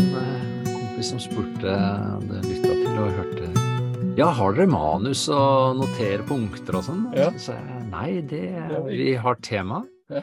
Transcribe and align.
en 0.00 0.14
eh, 0.20 0.68
kompis 0.72 1.10
som 1.12 1.20
spurte, 1.22 1.74
det 2.28 2.40
lytta 2.48 2.72
til 2.80 2.98
og 3.02 3.18
hørte 3.18 3.50
Ja, 4.18 4.28
har 4.30 4.54
dere 4.54 4.68
manus 4.70 5.24
og 5.32 5.80
noterer 5.80 6.22
punkter 6.28 6.78
og 6.78 6.84
sånn? 6.86 7.04
Ja. 7.18 7.30
Så 7.34 7.48
sa 7.50 7.56
jeg 7.58 7.86
nei, 7.90 8.08
det, 8.30 8.44
vi 8.88 9.14
har 9.18 9.38
tema. 9.42 9.82
Ja. 10.12 10.22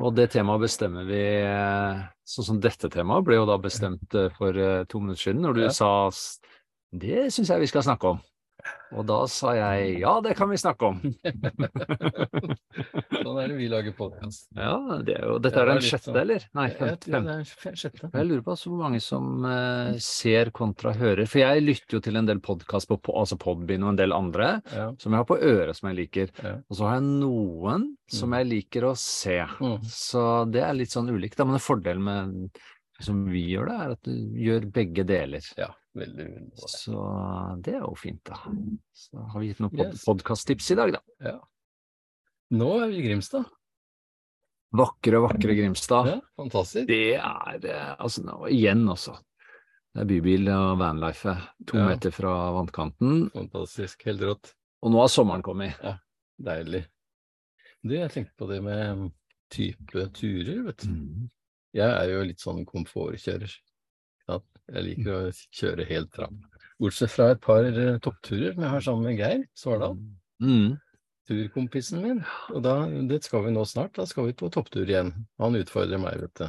Og 0.00 0.14
det 0.16 0.30
temaet 0.32 0.62
bestemmer 0.64 1.04
vi 1.08 1.20
eh, 1.44 2.02
Sånn 2.32 2.46
som 2.46 2.60
dette 2.64 2.88
temaet 2.92 3.26
ble 3.26 3.36
jo 3.40 3.46
da 3.48 3.58
bestemt 3.60 4.14
eh, 4.16 4.30
for 4.38 4.56
eh, 4.56 4.84
to 4.88 5.00
minutter 5.02 5.26
siden, 5.26 5.42
når 5.44 5.58
du 5.58 5.62
Ja. 5.66 5.72
sa 5.76 5.90
det 6.92 7.26
syns 7.32 7.48
jeg 7.52 7.60
vi 7.64 7.68
skal 7.72 7.84
snakke 7.84 8.10
om. 8.14 8.20
Og 8.92 9.06
da 9.08 9.20
sa 9.26 9.54
jeg 9.56 9.98
ja, 10.02 10.20
det 10.20 10.34
kan 10.36 10.50
vi 10.52 10.56
snakke 10.60 10.84
om. 10.90 10.98
Sånn 13.22 13.38
er 13.40 13.48
det 13.50 13.56
vi 13.56 13.68
lager 13.70 13.94
podkast. 13.96 14.48
Ja, 14.56 14.74
det 15.04 15.14
er 15.18 15.24
jo, 15.30 15.36
dette 15.42 15.60
er 15.62 15.70
den 15.70 15.80
sjette, 15.84 16.10
sånn- 16.10 16.18
eller? 16.20 16.44
Nei, 16.56 16.66
Jeg 16.68 16.76
fem, 16.78 16.96
fem. 17.06 17.24
det 17.28 17.34
er 17.34 17.44
fe- 17.62 17.74
sjette. 17.78 18.10
Jeg 18.12 18.28
lurer 18.28 18.44
på 18.46 18.56
så 18.58 18.70
hvor 18.72 18.82
mange 18.84 19.00
som 19.02 19.44
eh, 19.48 19.94
ser 20.02 20.50
kontra 20.54 20.92
hører. 20.96 21.26
For 21.30 21.38
jeg 21.42 21.64
lytter 21.64 21.96
jo 21.98 22.00
til 22.04 22.16
en 22.20 22.26
del 22.28 22.40
podkast 22.44 22.88
på, 22.92 22.98
altså 23.16 23.38
Podbind 23.40 23.84
og 23.86 23.90
en 23.94 24.00
del 24.02 24.12
andre 24.16 24.50
Ja. 24.72 24.90
som 24.98 25.12
jeg 25.12 25.18
har 25.22 25.28
på 25.30 25.40
øret 25.40 25.76
som 25.78 25.88
jeg 25.90 25.96
liker. 26.02 26.28
Ja. 26.42 26.54
Og 26.68 26.76
så 26.78 26.86
har 26.88 26.94
jeg 27.00 27.08
noen 27.08 27.88
som 28.12 28.30
Mm. 28.30 28.38
jeg 28.38 28.46
liker 28.52 28.82
å 28.90 28.96
se. 28.96 29.38
Mm. 29.60 29.78
Så 29.88 30.50
det 30.52 30.62
er 30.62 30.74
litt 30.74 30.90
sånn 30.90 31.08
ulikt. 31.10 31.38
Men 31.38 31.54
en 31.54 31.60
fordel 31.60 31.98
med 31.98 32.50
som 33.00 33.24
vi 33.26 33.48
gjør 33.56 33.66
det, 33.66 33.78
er 33.80 33.90
at 33.96 34.02
du 34.02 34.12
gjør 34.38 34.70
begge 34.70 35.04
deler. 35.04 35.40
ja, 35.58 35.68
veldig 35.98 36.26
bra. 36.56 36.68
Så 36.72 37.00
det 37.64 37.74
er 37.76 37.82
jo 37.84 37.94
fint, 37.98 38.22
da. 38.28 38.38
Så 38.96 39.24
har 39.32 39.40
vi 39.42 39.50
gitt 39.50 39.60
noen 39.60 39.74
pod 39.76 39.86
Yes. 39.92 40.04
podkasttips 40.08 40.70
i 40.72 40.78
dag, 40.78 40.92
da. 40.92 41.00
Ja. 41.20 41.38
Nå 42.52 42.70
er 42.82 42.88
vi 42.92 43.00
i 43.00 43.04
Grimstad. 43.08 43.44
Vakre, 44.72 45.20
vakre 45.20 45.54
Grimstad. 45.56 46.06
Ja, 46.08 46.20
fantastisk. 46.36 46.86
Det 46.88 47.16
er 47.18 47.96
altså 48.00 48.22
nå, 48.24 48.38
igjen 48.48 48.86
også. 48.88 49.18
Det 49.92 50.00
er 50.00 50.08
bybil 50.08 50.48
og 50.48 50.78
vanlife. 50.80 51.34
To 51.68 51.76
Ja. 51.78 51.88
meter 51.90 52.10
fra 52.10 52.32
vannkanten. 52.56 53.30
Fantastisk. 53.34 54.02
Helt 54.08 54.20
rått. 54.24 54.54
Og 54.82 54.90
nå 54.92 55.00
har 55.00 55.08
sommeren 55.12 55.42
kommet. 55.44 55.76
Deilig. 56.40 56.86
Du, 57.84 57.94
jeg 57.94 58.10
tenkte 58.10 58.32
på 58.38 58.48
det 58.48 58.62
med 58.62 59.10
type 59.50 60.06
turer, 60.14 60.62
vet 60.64 60.78
du. 60.78 60.88
Mm. 60.88 61.30
Jeg 61.74 61.90
er 61.90 62.08
jo 62.08 62.22
litt 62.24 62.40
sånn 62.40 62.64
komfortkjører. 62.64 63.52
Ja, 64.28 64.38
jeg 64.72 64.84
liker 64.86 65.12
å 65.18 65.32
kjøre 65.52 65.86
helt 65.88 66.14
fram. 66.14 66.40
Bortsett 66.82 67.10
fra 67.10 67.30
et 67.34 67.40
par 67.40 67.64
eh, 67.64 67.98
toppturer 68.02 68.54
som 68.54 68.62
jeg 68.64 68.70
har 68.72 68.80
sammen 68.86 69.04
med 69.10 69.18
Geir 69.18 69.44
Svardal, 69.58 69.98
Mm. 70.42 70.78
turkompisen 71.28 72.02
min. 72.02 72.24
Og 72.50 72.62
da, 72.64 72.86
det 73.06 73.20
skal 73.24 73.44
vi 73.44 73.52
nå 73.54 73.62
snart. 73.68 73.92
Da 73.94 74.06
skal 74.06 74.26
vi 74.26 74.32
på 74.34 74.50
topptur 74.50 74.86
igjen. 74.88 75.12
Han 75.38 75.54
utfordrer 75.54 76.00
meg, 76.02 76.18
vet 76.20 76.34
du. 76.40 76.48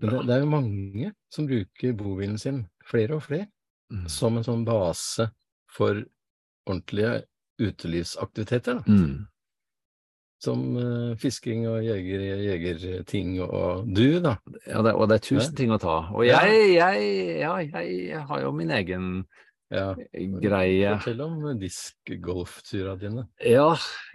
Men 0.00 0.10
det, 0.10 0.22
det 0.26 0.34
er 0.34 0.40
jo 0.42 0.50
mange 0.50 1.12
som 1.30 1.46
bruker 1.46 1.92
bobilen 1.94 2.38
sin, 2.38 2.64
flere 2.90 3.14
og 3.18 3.22
flere, 3.28 3.46
Mm. 3.92 4.08
som 4.08 4.36
en 4.36 4.42
sånn 4.42 4.64
base 4.64 5.26
for 5.70 5.98
ordentlige 6.66 7.26
utelivsaktiviteter. 7.60 8.80
Da. 8.80 8.92
Mm. 8.92 9.26
Som 10.44 10.64
uh, 10.76 11.14
fisking 11.20 11.64
og 11.70 11.80
jeger, 11.86 12.24
jegerting 12.44 13.38
og 13.46 13.86
du, 13.88 14.18
da. 14.24 14.36
Ja, 14.68 14.82
det, 14.84 14.92
og 14.92 15.08
det 15.08 15.18
er 15.20 15.24
tusen 15.30 15.56
ting 15.56 15.72
å 15.72 15.80
ta. 15.80 15.96
Og 16.12 16.26
Ja. 16.28 16.42
jeg, 16.44 16.74
jeg, 16.76 17.08
ja, 17.40 17.54
jeg 17.64 18.22
har 18.28 18.44
jo 18.44 18.52
min 18.52 18.72
egen 18.76 19.10
Ja. 19.72 19.94
greie. 20.14 20.98
Fortell 21.00 21.22
om 21.24 21.38
diskgolftura 21.58 22.96
dine. 23.00 23.24
Ja, 23.40 23.70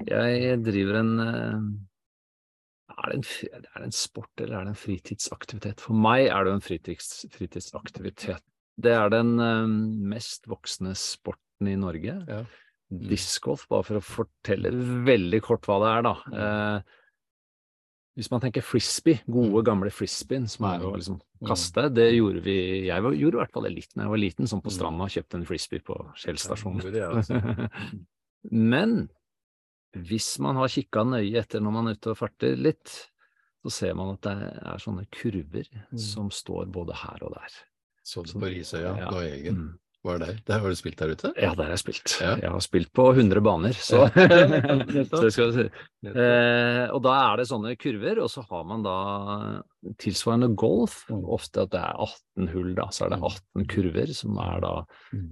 jeg 0.05 0.61
driver 0.63 0.99
en 1.01 1.13
eh, 1.23 1.55
er 2.99 3.11
det 3.11 3.17
en, 3.19 3.25
er 3.57 3.79
det 3.79 3.87
en 3.89 3.95
sport 3.95 4.41
eller 4.43 4.59
er 4.59 4.67
det 4.67 4.73
en 4.75 4.79
fritidsaktivitet? 4.83 5.81
For 5.83 5.95
meg 5.97 6.27
er 6.27 6.45
det 6.47 6.53
en 6.57 6.63
fritids, 6.63 7.25
fritidsaktivitet. 7.35 8.43
Det 8.79 8.93
er 8.95 9.11
den 9.13 9.35
eh, 9.43 9.67
mest 10.13 10.47
voksne 10.51 10.93
sporten 10.99 11.67
i 11.71 11.77
Norge. 11.79 12.15
Ja. 12.27 12.43
Discgolf, 12.89 13.67
bare 13.69 13.83
for 13.85 13.99
å 13.99 14.01
fortelle 14.01 14.71
veldig 15.05 15.41
kort 15.45 15.67
hva 15.69 15.75
det 15.83 15.89
er, 15.97 16.01
da. 16.07 16.13
Eh, 16.33 16.81
hvis 18.17 18.31
man 18.33 18.41
tenker 18.41 18.65
frisbee, 18.65 19.21
gode 19.29 19.61
gamle 19.63 19.91
frisbeen, 19.93 20.47
som 20.49 20.65
er 20.65 20.81
å 20.83 20.95
liksom 20.97 21.19
kaste, 21.45 21.85
det 21.93 22.09
gjorde 22.17 22.41
vi 22.43 22.55
Jeg 22.87 23.01
var, 23.05 23.13
gjorde 23.13 23.37
i 23.37 23.39
hvert 23.43 23.53
fall 23.53 23.63
det 23.63 23.71
litt 23.75 23.93
da 23.95 24.01
jeg 24.03 24.09
var 24.09 24.17
liten, 24.19 24.47
sånn 24.49 24.61
på 24.65 24.71
Mm. 24.73 24.75
stranda, 24.75 25.05
kjøpte 25.07 25.37
en 25.39 25.45
frisbee 25.45 25.79
på 25.85 25.95
Shell 26.17 26.35
stasjon. 26.41 26.81
Men 28.51 29.09
hvis 29.95 30.39
man 30.43 30.55
har 30.59 30.67
kikka 30.67 31.03
nøye 31.07 31.39
etter 31.41 31.61
når 31.63 31.71
man 31.75 31.87
er 31.87 31.95
ute 31.97 32.11
og 32.11 32.17
farter 32.19 32.55
litt, 32.57 32.91
så 33.63 33.71
ser 33.71 33.95
man 33.99 34.13
at 34.15 34.21
det 34.21 34.35
er 34.65 34.77
sånne 34.83 35.05
kurver 35.11 35.67
Mm. 35.91 35.99
som 35.99 36.29
står 36.29 36.65
både 36.71 36.93
her 36.95 37.23
og 37.23 37.33
der. 37.35 37.49
Så 38.03 38.23
du 38.25 38.33
på 38.39 38.47
Risøya 38.49 38.97
Ja. 38.97 39.09
nå, 39.11 39.19
Jørgen? 39.21 39.79
Mm. 39.99 40.07
Var 40.09 40.17
det 40.19 40.27
der? 40.27 40.37
Der 40.47 40.59
har 40.63 40.69
du 40.71 40.75
spilt 40.79 40.97
der 41.01 41.11
ute? 41.11 41.33
Ja, 41.35 41.49
der 41.55 41.63
har 41.67 41.73
jeg 41.75 41.79
spilt. 41.81 42.13
Ja. 42.21 42.35
Jeg 42.39 42.51
har 42.53 42.59
spilt 42.63 42.91
på 42.95 43.09
100 43.11 43.41
baner, 43.43 43.73
så, 43.75 44.05
så 45.09 45.21
det 45.25 45.31
skal 45.35 45.51
si. 45.57 45.65
Eh, 46.07 46.85
og 46.95 47.01
da 47.03 47.15
er 47.25 47.41
det 47.41 47.47
sånne 47.49 47.73
kurver, 47.75 48.21
og 48.23 48.29
så 48.31 48.45
har 48.47 48.63
man 48.69 48.85
da 48.85 48.95
tilsvarende 49.99 50.53
golf. 50.59 51.01
Mm. 51.11 51.25
Ofte 51.35 51.65
at 51.67 51.73
det 51.75 51.81
er 51.83 51.99
18 52.07 52.47
hull, 52.53 52.71
da. 52.79 52.87
Så 52.95 53.05
er 53.09 53.13
det 53.15 53.19
18 53.27 53.67
kurver 53.75 54.15
som 54.15 54.39
er 54.45 54.63
da 54.63 54.73
Mm. 55.11 55.29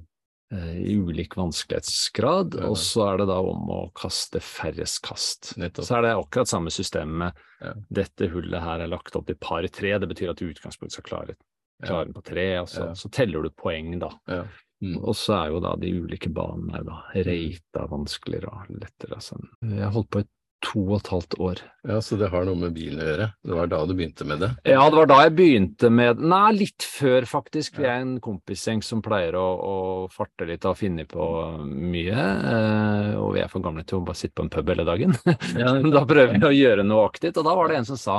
eh, 0.51 0.77
i 0.91 0.94
ulik 1.00 1.35
vanskelighetsgrad. 1.39 2.56
Og 2.67 2.77
så 2.79 3.07
er 3.13 3.17
det 3.23 3.27
da 3.31 3.39
om 3.44 3.67
å 3.72 3.81
kaste 3.95 4.39
færrest 4.44 5.01
kast. 5.07 5.53
Nettopp. 5.59 5.85
Så 5.88 5.97
er 5.97 6.01
det 6.07 6.16
akkurat 6.17 6.47
samme 6.51 6.72
system 6.72 7.17
med 7.23 7.33
Ja. 7.61 7.73
dette 7.89 8.27
hullet 8.29 8.61
her 8.61 8.81
er 8.83 8.88
lagt 8.88 9.16
opp 9.16 9.25
til 9.27 9.35
par 9.35 9.63
tre. 9.67 9.97
Det 10.00 10.07
betyr 10.11 10.29
at 10.31 10.38
du 10.38 10.45
i 10.47 10.53
utgangspunktet 10.53 10.91
skal 11.00 11.03
klare, 11.07 11.35
klare 11.83 12.07
den 12.07 12.15
på 12.15 12.23
tre, 12.25 12.47
og 12.61 12.69
så, 12.71 13.11
teller 13.13 13.45
du 13.45 13.51
poeng, 13.53 13.93
da. 14.01 14.11
Ja. 14.31 14.45
Mm. 14.85 14.97
Og 15.01 15.15
så 15.17 15.33
er 15.39 15.53
jo 15.55 15.61
da 15.63 15.71
de 15.81 15.89
ulike 15.97 16.29
banene 16.29 16.83
da 16.85 16.99
reita 17.25 17.88
vanskeligere 17.89 18.51
og 18.53 18.73
lettere. 18.77 19.17
Altså. 19.17 19.39
Jeg 19.65 19.89
holdt 19.95 20.11
på 20.13 20.21
i 20.21 20.27
to 20.66 20.81
og 20.88 20.95
et 21.00 21.07
halvt 21.12 21.35
år. 21.44 21.59
ja, 21.88 21.97
så 22.01 22.18
det 22.18 22.29
har 22.34 22.45
noe 22.47 22.57
med 22.57 22.73
bilen 22.73 23.00
å 23.01 23.06
gjøre? 23.06 23.28
Det 23.45 23.56
var 23.59 23.68
da 23.72 23.79
du 23.85 23.94
begynte 23.94 24.25
med 24.25 24.40
det? 24.41 24.50
Ja, 24.66 24.90
det 24.90 24.97
var 24.97 25.09
da 25.12 25.18
jeg 25.23 25.35
begynte 25.38 25.90
med 25.94 26.19
Nei, 26.19 26.51
litt 26.57 26.84
før, 26.84 27.28
faktisk. 27.29 27.78
Vi 27.78 27.85
er 27.85 28.01
en 28.01 28.16
kompisgjeng 28.23 28.81
som 28.84 29.01
pleier 29.06 29.38
å, 29.38 29.45
å 29.62 29.75
farte 30.13 30.47
litt 30.50 30.66
og 30.66 30.78
finne 30.79 31.06
på 31.09 31.28
mye. 31.68 32.18
Eh, 32.18 33.12
og 33.22 33.35
vi 33.35 33.44
er 33.44 33.51
for 33.51 33.62
gamle 33.66 33.85
til 33.88 34.00
å 34.00 34.06
bare 34.07 34.18
sitte 34.18 34.35
på 34.40 34.47
en 34.47 34.53
pub 34.53 34.73
hele 34.73 34.88
dagen. 34.88 35.13
Ja, 35.62 35.75
da 35.81 36.06
prøver 36.09 36.38
vi 36.40 36.47
å 36.50 36.53
gjøre 36.56 36.84
noe 36.88 37.06
aktivt. 37.07 37.38
Og 37.38 37.45
da 37.47 37.53
var 37.57 37.69
det 37.69 37.78
en 37.81 37.89
som 37.94 37.97
sa 38.01 38.18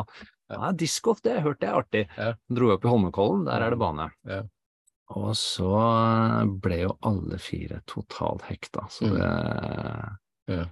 Ja. 0.49 0.71
ja, 0.71 0.73
det 0.73 1.41
hørte 1.45 1.67
jeg 1.67 1.73
er 1.73 1.81
artig. 1.83 2.05
Ja. 2.17 2.31
Dro 2.49 2.71
opp 2.73 2.87
i 2.87 2.89
Holmenkollen, 2.89 3.45
der 3.51 3.67
er 3.67 3.75
det 3.75 3.81
bane. 3.83 4.09
Ja. 4.29 4.43
Og 5.17 5.33
så 5.41 5.69
ble 6.61 6.83
jo 6.85 6.95
alle 7.09 7.39
fire 7.41 7.83
totalt 7.89 8.43
hekta. 8.49 8.87
Så 8.93 9.09
Mm. 9.09 9.15
det 9.19 10.59
Ja. 10.59 10.65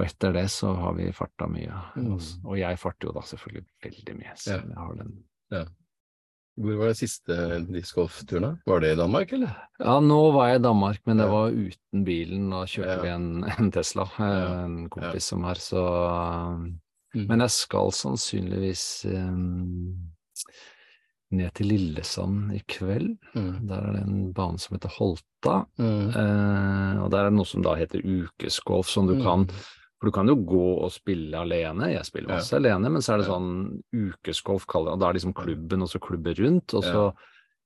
Og 0.00 0.06
etter 0.06 0.32
det 0.32 0.46
så 0.48 0.70
har 0.80 0.94
vi 0.96 1.10
farta 1.12 1.44
mye. 1.50 1.76
Mm. 2.00 2.14
Og 2.48 2.56
jeg 2.56 2.78
farter 2.80 3.10
jo 3.10 3.12
da 3.18 3.20
selvfølgelig 3.28 3.66
veldig 3.84 4.14
mye. 4.16 4.32
Så 4.40 4.54
Ja. 4.56 4.62
jeg 4.64 4.78
har 4.80 4.94
den 4.96 5.12
Hvor 6.60 6.76
var 6.76 6.90
det 6.90 6.96
siste 6.98 7.36
discgolfturen? 7.72 8.42
da? 8.42 8.50
Var 8.66 8.80
det 8.80 8.92
i 8.92 8.96
Danmark, 8.98 9.32
eller? 9.32 9.52
Ja, 9.80 9.98
nå 10.00 10.18
var 10.34 10.48
jeg 10.50 10.60
i 10.60 10.62
Danmark, 10.64 10.98
men 11.06 11.16
det 11.20 11.26
Ja. 11.26 11.32
var 11.32 11.50
uten 11.52 12.04
bilen. 12.04 12.50
Da 12.50 12.64
kjørte 12.66 12.96
Ja. 12.96 13.02
vi 13.02 13.08
en, 13.08 13.44
en 13.58 13.70
Tesla, 13.70 14.02
eh, 14.18 14.24
Ja. 14.26 14.64
en 14.64 14.88
kompis 14.88 15.14
Ja. 15.14 15.28
som 15.30 15.44
er, 15.44 15.54
så 15.54 15.82
Mm. 17.12 17.26
Men 17.26 17.40
jeg 17.40 17.50
skal 17.50 17.90
sannsynligvis 17.90 19.04
um, 19.04 19.96
ned 21.32 21.50
til 21.54 21.66
Lillesand 21.66 22.52
i 22.54 22.60
kveld. 22.68 23.16
Mm. 23.34 23.66
Der 23.66 23.80
er 23.88 23.92
det 23.96 24.02
en 24.06 24.32
bane 24.32 24.58
som 24.58 24.76
heter 24.76 24.92
Holta. 24.96 25.64
Mm. 25.78 26.08
Eh, 26.10 27.02
og 27.02 27.10
der 27.10 27.18
er 27.18 27.30
det 27.30 27.32
noe 27.36 27.46
som 27.46 27.62
da 27.62 27.74
heter 27.74 28.02
ukesgolf, 28.04 28.86
som 28.86 29.06
du 29.08 29.14
Mm. 29.16 29.22
kan 29.22 29.48
For 30.00 30.08
du 30.08 30.12
kan 30.16 30.26
jo 30.32 30.34
gå 30.48 30.66
og 30.80 30.90
spille 30.94 31.36
alene, 31.36 31.90
jeg 31.92 32.06
spiller 32.08 32.32
masse 32.32 32.56
alene, 32.56 32.88
men 32.88 33.02
så 33.04 33.14
er 33.14 33.18
det 33.18 33.26
Ja. 33.28 33.34
sånn 33.34 33.82
ukesgolf, 33.92 34.66
kaller 34.66 34.90
det, 34.90 34.94
og 34.96 35.00
da 35.00 35.08
er 35.10 35.18
liksom 35.18 35.34
klubben 35.36 35.82
og 35.82 35.88
så 35.92 36.00
klubber 36.00 36.34
rundt, 36.40 36.72
og 36.74 36.82
så 36.82 37.02
Ja. 37.04 37.12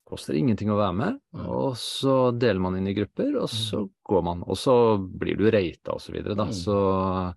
koster 0.04 0.34
ingenting 0.34 0.68
å 0.68 0.76
være 0.76 0.94
med, 0.96 1.20
Ja. 1.32 1.46
og 1.46 1.74
så 1.76 2.36
deler 2.36 2.58
man 2.60 2.74
inn 2.76 2.88
i 2.88 2.94
grupper, 2.94 3.36
og 3.40 3.48
så 3.48 3.88
går 4.04 4.24
man, 4.24 4.42
og 4.42 4.56
så 4.56 4.98
blir 4.98 5.36
du 5.38 5.48
rata 5.48 5.92
og 5.94 6.00
så 6.00 6.10
videre, 6.12 6.34
da, 6.36 6.44
Mm. 6.46 6.52
så 6.52 7.34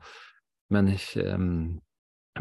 Men 0.69 0.87
um, 1.33 1.81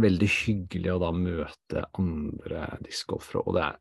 veldig 0.01 0.29
hyggelig 0.29 0.91
å 0.97 0.99
da 0.99 1.13
møte 1.13 1.85
andre 1.97 2.79
discgolfere, 2.83 3.47
og 3.47 3.55
det 3.55 3.63
er, 3.63 3.77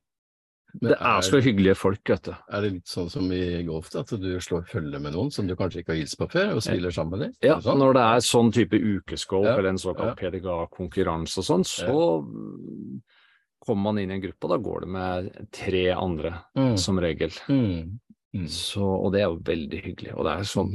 Men 0.82 0.92
det 0.92 0.98
er 1.00 1.22
så 1.22 1.40
hyggelige 1.42 1.76
folk, 1.78 2.02
vet 2.10 2.24
du. 2.24 2.32
Er 2.52 2.62
det 2.62 2.72
litt 2.74 2.86
sånn 2.88 3.10
som 3.10 3.32
i 3.32 3.64
golf, 3.64 3.94
at 3.96 4.08
du 4.08 4.40
slår 4.40 4.66
følge 4.68 5.00
med 5.00 5.14
noen 5.14 5.32
som 5.32 5.48
du 5.48 5.56
kanskje 5.56 5.80
ikke 5.84 5.94
har 5.94 6.02
hilst 6.02 6.18
på 6.20 6.28
før, 6.32 6.56
og 6.56 6.62
spiller 6.64 6.92
sammen 6.92 7.12
med 7.20 7.20
dem? 7.28 7.34
Ja, 7.42 7.58
Er 7.58 7.62
sånn? 7.62 7.78
når 7.80 7.94
det 7.94 8.02
er 8.02 8.20
sånn 8.28 8.52
type 8.52 8.74
ukesgolf 8.80 9.46
Ja, 9.46 9.58
eller 9.58 9.70
en 9.70 9.78
såkalt 9.78 10.20
ja. 10.20 10.30
PDGA-konkurranse 10.32 11.38
og 11.40 11.46
sånn, 11.48 11.64
så 11.64 11.86
ja. 11.86 13.00
kommer 13.66 13.84
man 13.84 14.00
inn 14.00 14.12
i 14.12 14.16
en 14.16 14.22
gruppe, 14.22 14.44
og 14.46 14.50
da 14.52 14.58
går 14.70 14.80
det 14.82 14.90
med 14.90 15.48
tre 15.52 15.86
andre, 15.96 16.34
Mm. 16.56 16.78
som 16.78 17.00
regel. 17.00 17.32
Mm. 17.50 18.00
Mm. 18.36 18.48
Så, 18.48 18.82
og 18.84 19.12
det 19.14 19.22
er 19.22 19.30
jo 19.32 19.40
veldig 19.40 19.82
hyggelig. 19.84 20.14
Og 20.18 20.26
det 20.26 20.34
er 20.40 20.44
sånn, 20.44 20.72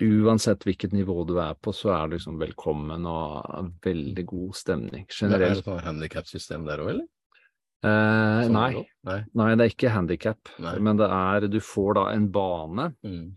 Mm. 0.00 0.24
uansett 0.24 0.64
hvilket 0.64 0.92
nivå 0.92 1.26
du 1.26 1.38
er 1.38 1.54
på, 1.54 1.70
så 1.72 1.92
er 1.94 2.08
du 2.08 2.16
liksom 2.16 2.38
velkommen 2.38 3.06
og 3.06 3.72
veldig 3.82 4.26
god 4.26 4.54
stemning 4.54 5.06
Men 5.20 5.32
Er 5.32 5.38
generelt. 5.38 5.54
det 5.56 5.64
sånn 5.64 5.82
handikapsystem 5.84 6.66
der 6.66 6.78
òg, 6.78 6.88
eller? 6.90 7.06
Eh, 7.84 8.42
Sånn 8.46 8.52
nei. 8.56 8.86
Nei. 9.04 9.18
nei, 9.36 9.54
det 9.60 9.64
er 9.66 9.72
ikke 9.74 9.90
handikap, 9.92 10.38
men 10.80 10.96
det 10.96 11.08
er 11.12 11.48
Du 11.52 11.58
får 11.60 11.94
da 11.98 12.04
en 12.14 12.28
bane. 12.32 12.94
Mm. 13.04 13.34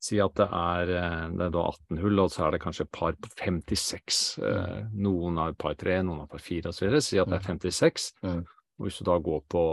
Si 0.00 0.20
at 0.22 0.34
det 0.38 0.46
er, 0.52 0.90
eh, 0.94 1.28
det 1.34 1.46
er 1.48 1.50
da 1.56 1.62
18 1.72 1.98
hull, 1.98 2.20
og 2.22 2.30
så 2.30 2.46
er 2.46 2.50
det 2.54 2.60
kanskje 2.62 2.86
par 2.92 3.16
på 3.18 3.28
56. 3.40 4.38
Eh, 4.38 4.84
noen 4.94 5.36
har 5.40 5.54
par 5.58 5.74
3, 5.74 6.02
noen 6.06 6.20
har 6.20 6.28
par 6.30 6.38
4 6.44 6.68
osv. 6.70 7.00
Si 7.02 7.18
at 7.18 7.26
det 7.32 7.40
er 7.40 7.46
56. 7.48 8.12
Mm. 8.22 8.44
Og 8.78 8.86
hvis 8.86 8.98
du 9.00 9.04
da 9.08 9.16
går 9.18 9.42
på 9.50 9.64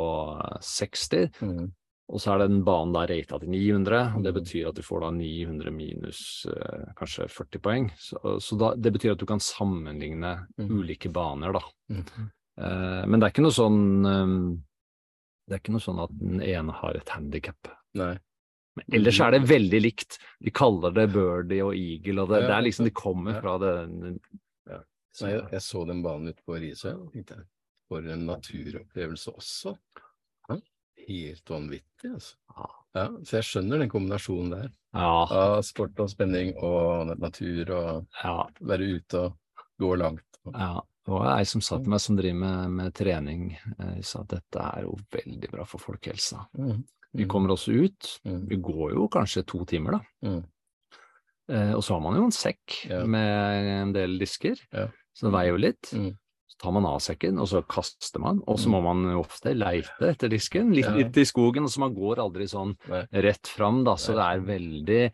eh, 0.42 0.58
60, 0.62 1.30
Mm. 1.42 1.68
og 2.10 2.20
så 2.22 2.34
er 2.34 2.48
den 2.48 2.64
banen 2.64 2.94
da 2.94 3.06
rata 3.06 3.40
til 3.40 3.50
900, 3.50 4.16
og 4.16 4.24
det 4.24 4.34
Mm. 4.34 4.40
betyr 4.42 4.68
at 4.70 4.76
du 4.76 4.82
får 4.82 5.02
da 5.02 5.12
900 5.12 5.72
minus 5.72 6.46
eh, 6.50 6.86
kanskje 6.96 7.28
40 7.30 7.60
poeng. 7.62 7.92
Så, 8.00 8.18
så 8.42 8.58
da, 8.58 8.74
det 8.76 8.94
betyr 8.94 9.12
at 9.12 9.20
du 9.20 9.26
kan 9.28 9.40
sammenligne 9.40 10.48
Mm. 10.58 10.70
ulike 10.80 11.12
baner, 11.12 11.52
da. 11.54 11.62
Mm. 12.60 12.66
Eh, 12.66 13.02
men 13.10 13.20
det 13.20 13.28
er 13.28 13.34
ikke 13.34 13.44
noe 13.44 13.56
sånn 13.56 13.82
eh, 14.08 14.30
Det 15.46 15.58
er 15.58 15.60
ikke 15.62 15.74
noe 15.76 15.84
sånn 15.84 16.00
at 16.06 16.14
den 16.20 16.40
ene 16.42 16.76
har 16.80 16.96
et 16.98 17.12
handikap. 17.14 17.70
Nei. 18.00 18.14
Men 18.76 18.98
ellers 18.98 19.20
er 19.24 19.32
det 19.36 19.44
veldig 19.48 19.80
likt. 19.84 20.18
De 20.44 20.52
kaller 20.52 20.92
det 20.96 21.06
birdie 21.14 21.64
og 21.64 21.76
eagle, 21.80 22.26
og 22.26 22.32
det, 22.34 22.42
Ja, 22.42 22.48
det 22.50 22.56
er 22.58 22.66
liksom, 22.66 22.88
de 22.90 22.96
kommer 22.96 23.38
ja. 23.38 23.42
fra 23.44 23.58
det 23.62 23.74
Ja. 24.72 24.80
Nei, 25.22 25.30
jeg, 25.32 25.44
jeg 25.54 25.62
så 25.64 25.84
den 25.88 26.02
banen 26.04 26.34
ute 26.34 26.44
på 26.44 26.58
Risøy 26.60 26.92
og 26.92 27.14
tenkte 27.14 27.38
for 27.88 28.04
en 28.12 28.26
naturopplevelse 28.28 29.32
også. 29.32 29.76
Helt 31.06 31.50
vanvittig, 31.54 32.10
altså. 32.16 32.66
Så 33.28 33.36
jeg 33.38 33.46
skjønner 33.46 33.84
den 33.84 33.92
kombinasjonen 33.92 34.54
der. 34.56 34.70
Ja, 34.96 35.10
Av 35.30 35.60
sport 35.68 36.00
og 36.02 36.10
spenning 36.10 36.54
og 36.58 37.12
natur 37.22 37.72
og 37.76 38.22
ja, 38.24 38.36
være 38.66 38.88
ute 38.98 39.22
og 39.28 39.66
gå 39.84 39.92
langt. 40.02 40.40
ja. 40.50 40.82
Det 41.06 41.14
var 41.14 41.36
ei 41.38 41.46
som 41.46 41.62
sa 41.62 41.78
til 41.78 41.92
meg 41.94 42.02
som 42.02 42.16
driver 42.18 42.40
med, 42.42 42.72
med 42.80 42.94
trening, 42.98 43.52
eh, 43.80 44.02
sa 44.02 44.24
at 44.24 44.32
dette 44.34 44.58
er 44.72 44.88
jo 44.88 44.96
veldig 45.14 45.52
bra 45.52 45.66
for 45.70 45.78
folkehelsa. 45.84 46.48
Mm. 46.58 46.80
Vi 47.16 47.28
kommer 47.30 47.54
også 47.54 47.76
ut. 47.86 48.10
Mm. 48.26 48.42
Vi 48.50 48.58
går 48.58 48.96
jo 48.98 49.06
kanskje 49.14 49.46
to 49.48 49.62
timer, 49.70 50.00
da. 50.00 50.00
Mm. 50.26 50.42
Eh, 51.54 51.74
og 51.78 51.84
så 51.86 51.94
har 51.94 52.02
man 52.02 52.18
jo 52.18 52.26
en 52.26 52.34
sekk 52.34 52.80
Ja. 52.90 53.04
med 53.06 53.70
en 53.84 53.94
del 53.94 54.18
disker, 54.20 54.58
Ja. 54.74 54.88
så 55.14 55.28
det 55.30 55.34
veier 55.34 55.52
jo 55.54 55.58
litt. 55.62 55.92
Mm. 55.94 56.18
Så 56.50 56.58
tar 56.60 56.72
man 56.72 56.86
av 56.86 57.00
sekken, 57.00 57.40
og 57.40 57.48
så 57.48 57.62
kaster 57.68 58.20
man, 58.20 58.42
og 58.48 58.58
så 58.58 58.70
må 58.70 58.82
man 58.82 59.06
ofte 59.20 59.54
leite 59.54 60.10
etter 60.10 60.28
disken, 60.30 60.74
litt, 60.74 60.86
Ja. 60.86 60.96
litt 60.96 61.16
i 61.18 61.24
skogen, 61.26 61.68
så 61.70 61.80
man 61.80 61.94
går 61.94 62.18
aldri 62.18 62.48
sånn 62.50 62.76
Nei. 62.90 63.06
rett 63.14 63.46
fram, 63.46 63.84
da, 63.84 63.94
så 63.96 64.16
Nei. 64.16 64.18
det 64.18 64.26
er 64.26 64.58
veldig 64.60 65.14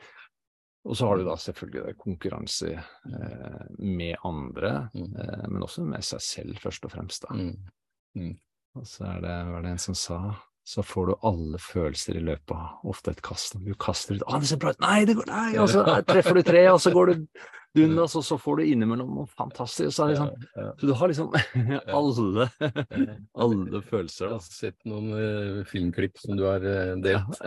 Og 0.86 0.98
så 0.98 1.08
har 1.08 1.20
du 1.20 1.26
da 1.28 1.36
selvfølgelig 1.38 1.98
konkurranse 2.02 2.72
eh, 2.74 3.66
med 3.78 4.16
andre, 4.26 4.90
Mm. 4.96 5.12
eh, 5.16 5.44
men 5.50 5.62
også 5.62 5.84
med 5.86 6.04
seg 6.04 6.22
selv, 6.26 6.58
først 6.64 6.86
og 6.86 6.92
fremst, 6.96 7.28
da. 7.28 7.36
Mm. 8.18 8.38
Og 8.80 8.88
så 8.88 9.06
er 9.06 9.22
det, 9.22 9.36
var 9.52 9.62
det 9.62 9.76
en 9.76 9.84
som 9.90 9.96
sa 9.96 10.22
så 10.64 10.84
får 10.86 11.08
du 11.08 11.14
alle 11.26 11.58
følelser 11.58 12.20
i 12.20 12.22
løpet 12.24 12.52
av 12.54 12.86
ofte 12.88 13.12
et 13.12 13.22
kast. 13.26 13.58
Du 13.66 13.74
kaster 13.74 14.16
ut 14.16 14.22
'Å, 14.22 14.40
det 14.40 14.48
ser 14.48 14.58
bra 14.62 14.70
ut!' 14.70 14.80
'Nei, 14.80 15.06
det 15.06 15.16
går 15.18 15.26
Nei!' 15.26 15.58
Og 15.60 15.70
så 15.70 15.82
treffer 16.06 16.38
du 16.38 16.44
tre, 16.44 16.68
og 16.72 16.80
så 16.80 16.94
går 16.94 17.06
du 17.10 17.28
dundas, 17.76 18.16
og 18.16 18.24
så 18.24 18.38
får 18.38 18.58
du 18.58 18.64
innimellom 18.70 19.10
noe 19.16 19.28
fantastisk. 19.28 19.90
Så 19.96 20.04
er 20.06 20.08
det 20.08 20.20
liksom. 20.20 20.78
Så 20.78 20.88
du 20.88 20.94
har 20.94 21.08
liksom 21.08 21.34
alle, 21.98 22.50
alle 23.44 23.82
følelser, 23.82 24.26
Jeg 24.28 24.32
har 24.32 24.40
sett 24.40 24.86
noen 24.86 25.12
eh, 25.18 25.64
filmklipp 25.66 26.18
som 26.22 26.38
du 26.38 26.44
har 26.46 26.62
eh, 26.62 26.96
delt. 27.02 27.42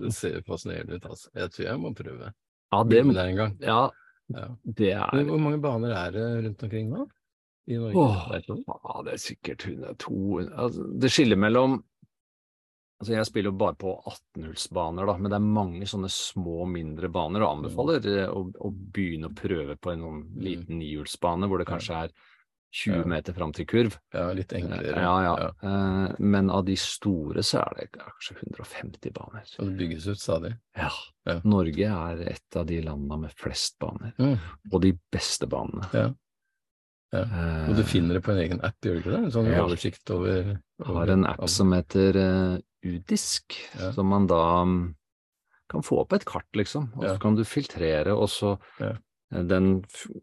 Det 0.00 0.12
ser 0.14 0.42
fascinerende 0.46 0.96
ut, 1.00 1.04
altså. 1.10 1.30
Jeg 1.34 1.50
tror 1.50 1.66
jeg 1.66 1.80
må 1.82 1.94
prøve. 1.98 2.32
Ja, 2.72 2.82
det, 2.84 3.02
med 3.06 3.16
en 3.22 3.36
gang. 3.36 3.56
ja, 3.62 3.90
Ja. 4.28 4.46
det 4.64 4.90
er 4.92 5.24
hvor 5.28 5.38
mange 5.38 5.60
baner 5.62 5.92
er 5.94 6.10
det 6.10 6.24
rundt 6.44 6.62
omkring 6.66 6.88
nå? 6.90 7.04
I 7.68 7.76
Norge? 7.78 7.98
Åh, 7.98 8.24
det? 8.32 8.56
ja, 8.66 9.02
det 9.06 9.12
er 9.12 9.20
sikkert 9.22 9.66
100 9.66 9.94
altså, 10.54 10.86
Det 10.98 11.10
skiller 11.10 11.36
mellom 11.36 11.80
Altså 12.96 13.12
Jeg 13.12 13.26
spiller 13.28 13.50
jo 13.50 13.58
bare 13.60 13.76
på 13.76 13.90
18-hullsbaner, 14.08 15.04
da, 15.04 15.14
men 15.20 15.28
det 15.30 15.36
er 15.36 15.44
mange 15.44 15.84
sånne 15.90 16.08
små, 16.08 16.64
mindre 16.64 17.10
baner, 17.12 17.42
og 17.44 17.58
anbefaler 17.58 18.06
eh, 18.08 18.30
å, 18.32 18.46
å 18.48 18.70
begynne 18.72 19.28
å 19.28 19.34
prøve 19.36 19.76
på 19.76 19.92
en 19.92 20.00
sånn 20.06 20.22
liten 20.40 20.78
nihullsbane 20.80 21.44
hvor 21.50 21.60
det 21.60 21.66
kanskje 21.68 21.98
er 22.06 22.14
20 22.72 22.96
Ja. 22.98 23.04
meter 23.06 23.32
fram 23.32 23.52
til 23.52 23.64
kurv. 23.66 23.94
Ja, 24.12 24.32
litt 24.36 24.52
enklere. 24.52 25.00
Ja, 25.00 25.14
ja. 25.22 25.34
ja. 25.62 26.14
Men 26.18 26.50
av 26.50 26.64
de 26.66 26.74
store 26.76 27.42
så 27.46 27.62
er 27.62 27.74
det 27.78 27.86
kanskje 27.94 28.36
150 28.42 29.12
baner. 29.16 29.46
Og 29.58 29.70
det 29.70 29.76
bygges 29.78 30.06
ut 30.10 30.20
stadig. 30.20 30.52
Ja. 30.76 30.90
Norge 31.44 31.86
er 31.88 32.20
et 32.34 32.56
av 32.60 32.66
de 32.66 32.82
landene 32.82 33.18
med 33.22 33.32
flest 33.38 33.78
baner, 33.80 34.12
og 34.72 34.80
de 34.82 34.92
beste 35.12 35.46
banene. 35.48 35.88
Ja. 35.94 36.10
Eh, 37.14 37.70
Og 37.70 37.76
du 37.78 37.82
finner 37.86 38.18
det 38.18 38.24
på 38.26 38.32
en 38.34 38.42
egen 38.42 38.60
app, 38.66 38.76
gjør 38.82 38.96
du 38.98 39.00
ikke 39.00 39.12
det? 39.14 39.22
En 39.24 39.30
sånn 39.32 39.50
oversikt 39.54 40.10
over, 40.10 40.56
Jeg 40.82 40.86
har 40.98 41.08
en 41.14 41.24
app 41.30 41.48
som 41.48 41.72
heter 41.72 42.16
eh, 42.20 42.58
Udisk, 42.86 43.54
som 43.94 44.06
man 44.10 44.26
da 44.26 44.64
mm, 44.66 44.94
kan 45.70 45.82
få 45.82 46.00
opp 46.02 46.12
et 46.12 46.24
kart, 46.28 46.46
liksom. 46.54 46.90
Og 46.98 47.06
så 47.08 47.16
kan 47.22 47.34
du 47.38 47.44
filtrere, 47.46 48.12
og 48.14 48.28
så 48.30 48.56
eh, 48.82 48.98
den 49.30 49.80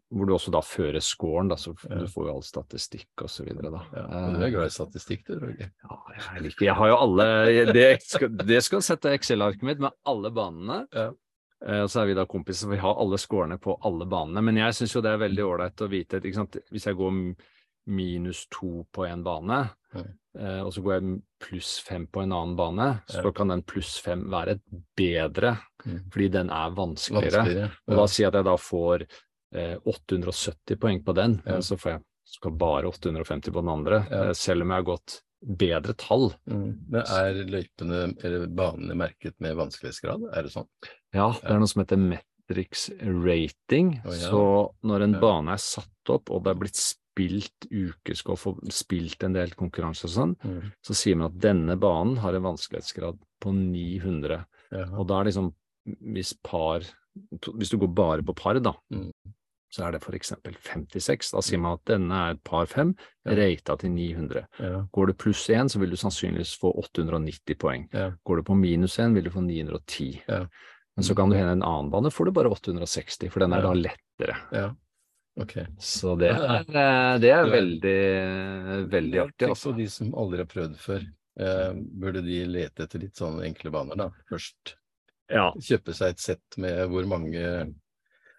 hvor 0.08 0.24
du 0.28 0.32
også 0.32 0.52
da 0.54 0.62
fører 0.64 1.02
scoren, 1.04 1.50
da, 1.52 1.58
så 1.60 1.74
du 1.76 2.06
får 2.08 2.28
jo 2.28 2.36
all 2.38 2.46
statistikk 2.46 3.24
videre, 3.44 3.82
ja, 3.92 4.04
du 4.32 4.40
er 4.40 4.54
glad 4.54 4.70
i 4.70 4.72
statistikk, 4.72 5.26
du, 5.28 5.34
Roger. 5.42 5.68
Ja, 5.84 5.98
jeg 6.32 6.46
liker 6.46 6.66
Jeg 6.70 6.78
har 6.78 6.88
jo 6.88 6.96
alle 7.02 7.26
Det 7.76 7.90
skal, 8.00 8.32
det 8.48 8.62
skal 8.64 8.86
sette 8.86 9.12
Excel-arket 9.12 9.66
mitt 9.68 9.82
med 9.84 9.92
alle 10.08 10.32
banene. 10.32 10.86
Ja. 10.94 11.10
Eh, 11.64 11.82
Og 11.84 11.90
så 11.92 12.00
er 12.02 12.10
vi 12.10 12.16
da 12.16 12.24
kompiser, 12.28 12.70
vi 12.72 12.80
har 12.80 12.96
alle 13.00 13.20
scorene 13.20 13.58
på 13.60 13.76
alle 13.84 14.08
banene. 14.08 14.42
Men 14.44 14.56
jeg 14.62 14.78
syns 14.80 14.96
jo 14.96 15.04
det 15.04 15.12
er 15.12 15.22
veldig 15.26 15.44
ålreit 15.50 15.84
å 15.84 15.90
vite? 15.92 16.20
Hvis 16.24 16.88
jeg 16.88 16.96
går 16.98 17.12
minus 17.86 18.46
to 18.50 18.86
på 18.92 19.06
en 19.08 19.22
bane, 19.24 19.70
Ja. 19.94 20.02
eh, 20.38 20.60
og 20.64 20.72
så 20.72 20.82
går 20.82 21.00
jeg 21.00 21.22
pluss 21.40 21.78
fem 21.80 22.06
på 22.06 22.22
en 22.22 22.32
annen 22.32 22.56
bane, 22.56 23.02
så 23.08 23.22
Ja. 23.24 23.30
kan 23.32 23.48
den 23.48 23.62
pluss 23.62 23.98
fem 24.00 24.24
være 24.30 24.60
bedre, 24.96 25.58
Mm. 25.84 26.10
fordi 26.10 26.28
den 26.30 26.50
er 26.50 26.70
vanskeligere. 26.70 27.44
Vanskeligere. 27.44 27.70
Og 27.88 27.96
da 27.96 28.06
sier 28.06 28.24
jeg 28.24 28.28
at 28.28 28.34
jeg 28.34 28.44
da 28.44 28.56
får 28.56 29.06
eh, 29.56 29.76
870 29.86 30.76
poeng 30.80 31.04
på 31.04 31.14
den, 31.14 31.42
Ja. 31.46 31.52
men 31.52 31.60
så 31.62 31.76
får 31.78 31.90
jeg 31.92 32.02
skal 32.26 32.50
bare 32.52 32.84
850 32.88 33.52
på 33.52 33.60
den 33.60 33.68
andre, 33.68 34.06
Ja. 34.10 34.22
eh, 34.24 34.32
selv 34.32 34.62
om 34.62 34.68
jeg 34.70 34.76
har 34.84 34.96
gått 34.96 35.20
bedre 35.46 35.94
tall. 35.94 36.34
Mm. 36.48 36.78
Men 36.88 37.02
er 37.02 37.34
løypene 37.44 38.16
eller 38.24 38.46
banene 38.48 38.96
merket 38.96 39.34
med 39.40 39.54
vanskelighetsgrad? 39.56 40.34
Er 40.36 40.42
det 40.42 40.50
sånn? 40.52 40.66
Ja, 41.12 41.30
det 41.32 41.44
er 41.50 41.58
noe 41.58 41.68
som 41.68 41.84
heter 41.84 41.96
Metrix 41.98 42.90
rating. 43.02 44.00
Oh, 44.04 44.10
ja. 44.10 44.30
Så 44.30 44.74
når 44.82 45.02
en 45.02 45.12
Ja. 45.14 45.20
bane 45.20 45.48
er 45.52 45.56
satt 45.58 46.08
opp, 46.08 46.30
og 46.30 46.42
det 46.44 46.50
er 46.50 46.58
blitt 46.60 46.74
spilt 46.76 46.98
ukesk 47.70 48.28
og 48.30 48.60
spilt 48.72 49.22
en 49.24 49.32
del 49.36 49.50
konkurranser 49.50 50.04
og 50.10 50.14
sånn, 50.14 50.36
Mm. 50.44 50.72
så 50.82 50.94
sier 50.94 51.16
man 51.16 51.30
at 51.32 51.38
denne 51.40 51.76
banen 51.78 52.16
har 52.18 52.34
en 52.34 52.42
vanskelighetsgrad 52.42 53.18
på 53.40 53.52
900. 53.54 54.44
Ja. 54.72 54.84
Og 54.98 55.06
da 55.06 55.20
er 55.20 55.24
liksom, 55.30 55.54
hvis 56.02 56.34
par 56.42 56.80
Hvis 57.54 57.70
du 57.70 57.76
går 57.78 57.94
bare 57.94 58.22
på 58.22 58.34
par, 58.34 58.58
da, 58.58 58.72
Mm. 58.90 59.12
så 59.72 59.86
er 59.86 59.92
det 59.92 60.00
eksempel 60.02 60.56
56. 60.60 61.30
Da 61.30 61.38
sier 61.40 61.60
man 61.60 61.74
at 61.74 61.84
denne 61.84 62.10
er 62.12 62.34
par 62.42 62.66
5, 62.66 62.96
Ja. 63.24 63.34
rata 63.36 63.76
til 63.78 63.90
900. 63.90 64.48
Ja. 64.58 64.84
Går 64.92 65.06
det 65.06 65.18
pluss 65.18 65.48
1, 65.48 65.68
så 65.70 65.78
vil 65.78 65.90
du 65.90 65.96
sannsynligvis 65.96 66.58
få 66.58 66.72
890 66.76 67.54
poeng. 67.56 67.88
Ja. 67.92 68.10
Går 68.26 68.36
det 68.38 68.44
på 68.46 68.56
minus 68.58 68.98
1, 68.98 69.14
vil 69.14 69.22
du 69.22 69.30
få 69.30 69.42
910. 69.46 70.22
Ja. 70.28 70.46
Men 70.96 71.04
så 71.04 71.14
kan 71.14 71.28
du 71.28 71.36
hende 71.36 71.52
en 71.52 71.62
annen 71.62 71.90
bane, 71.90 72.10
får 72.10 72.24
du 72.24 72.30
bare 72.32 72.50
860, 72.50 73.28
for 73.30 73.38
den 73.40 73.52
er 73.52 73.62
da 73.62 73.72
lettere. 73.72 74.36
ja. 74.52 74.74
Ok. 75.40 75.54
Så 75.82 76.12
det 76.18 76.28
er, 76.30 76.60
eh, 76.62 77.18
det 77.18 77.30
er 77.34 77.48
veldig, 77.50 78.88
veldig 78.92 79.20
artig, 79.24 79.48
altså. 79.50 79.72
de 79.76 79.86
som 79.90 80.12
aldri 80.14 80.38
har 80.44 80.50
prøvd 80.50 80.76
før. 80.78 81.06
Eh, 81.40 81.72
burde 81.74 82.22
de 82.22 82.44
lete 82.46 82.84
etter 82.86 83.02
litt 83.02 83.18
sånne 83.18 83.42
enkle 83.48 83.72
baner, 83.74 83.96
da? 83.98 84.10
Først 84.30 84.76
Ja. 85.30 85.48
kjøpe 85.58 85.94
seg 85.94 86.10
et 86.14 86.20
sett 86.20 86.58
med 86.58 86.88
hvor 86.90 87.06
mange 87.08 87.74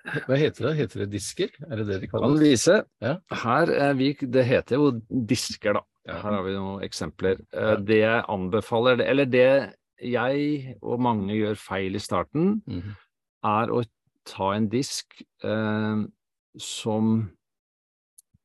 Hva 0.05 0.37
heter 0.37 0.67
det? 0.69 0.75
Heter 0.77 0.99
det 1.01 1.09
disker? 1.15 1.49
Er 1.65 1.77
det 1.77 1.87
det 1.87 2.01
de 2.01 2.07
kaller 2.07 2.37
det? 2.37 2.43
vise. 2.45 2.85
Ja. 3.01 3.15
Her, 3.31 3.71
er 3.73 3.93
vi, 3.97 4.13
det 4.13 4.45
heter 4.45 4.75
jo 4.77 4.91
disker, 5.25 5.73
da. 5.73 5.81
Her 6.07 6.21
har 6.37 6.43
vi 6.45 6.51
noen 6.53 6.83
eksempler. 6.85 7.39
Eh. 7.51 7.75
Det 7.81 7.97
jeg 8.03 8.23
anbefaler, 8.29 9.01
eller 9.01 9.25
det 9.25 9.73
jeg 9.99 10.77
og 10.83 10.99
mange 11.01 11.33
gjør 11.33 11.57
feil 11.57 11.95
i 11.95 11.99
starten, 11.99 12.61
Mhm. 12.67 12.95
er 13.43 13.67
å 13.73 13.83
ta 14.25 14.51
en 14.53 14.69
disk 14.69 15.07
eh, 15.43 16.05
som 16.61 17.31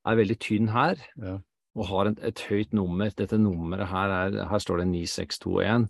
er 0.06 0.16
veldig 0.16 0.38
tynn 0.40 0.68
her, 0.72 0.96
Ja. 1.20 1.38
og 1.76 1.86
har 1.86 2.06
et, 2.10 2.18
et 2.24 2.40
høyt 2.48 2.72
nummer. 2.72 3.10
Dette 3.16 3.38
nummeret 3.38 3.86
her 3.88 4.08
er 4.10 4.48
Her 4.48 4.58
står 4.58 4.78
det 4.78 4.86
9621. 4.88 5.88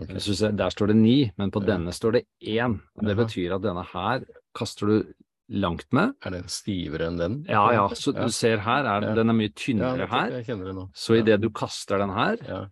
Ok. 0.00 0.08
Jeg 0.08 0.22
synes 0.22 0.38
det, 0.40 0.56
der 0.58 0.70
står 0.70 0.86
det 0.86 0.96
9, 0.96 1.30
men 1.36 1.50
på 1.50 1.60
Ja. 1.62 1.72
denne 1.74 1.92
står 1.92 2.12
det 2.12 2.22
1. 2.40 2.80
Det 3.02 3.16
betyr 3.16 3.54
at 3.56 3.62
denne 3.62 3.84
her 3.84 4.24
kaster 4.54 4.86
du 4.86 5.02
langt 5.50 5.86
med. 5.92 6.14
Er 6.24 6.30
den 6.30 6.44
stivere 6.48 7.08
enn 7.10 7.18
den? 7.18 7.44
Ja, 7.48 7.70
ja. 7.72 7.88
Så 7.88 8.14
Ja. 8.14 8.24
du 8.24 8.30
ser 8.30 8.58
her, 8.58 8.84
er, 8.86 9.00
Ja. 9.08 9.14
den 9.14 9.28
er 9.28 9.34
mye 9.34 9.48
Ja, 9.50 9.54
tynnere 9.56 10.06
her. 10.08 10.30
Jeg 10.30 10.46
kjenner 10.46 10.64
det 10.66 10.74
nå. 10.76 10.90
Så 10.94 11.14
Ja. 11.16 11.22
idet 11.22 11.40
du 11.42 11.50
kaster 11.50 11.98
den 11.98 12.10
her, 12.10 12.36
Ja. 12.48 12.66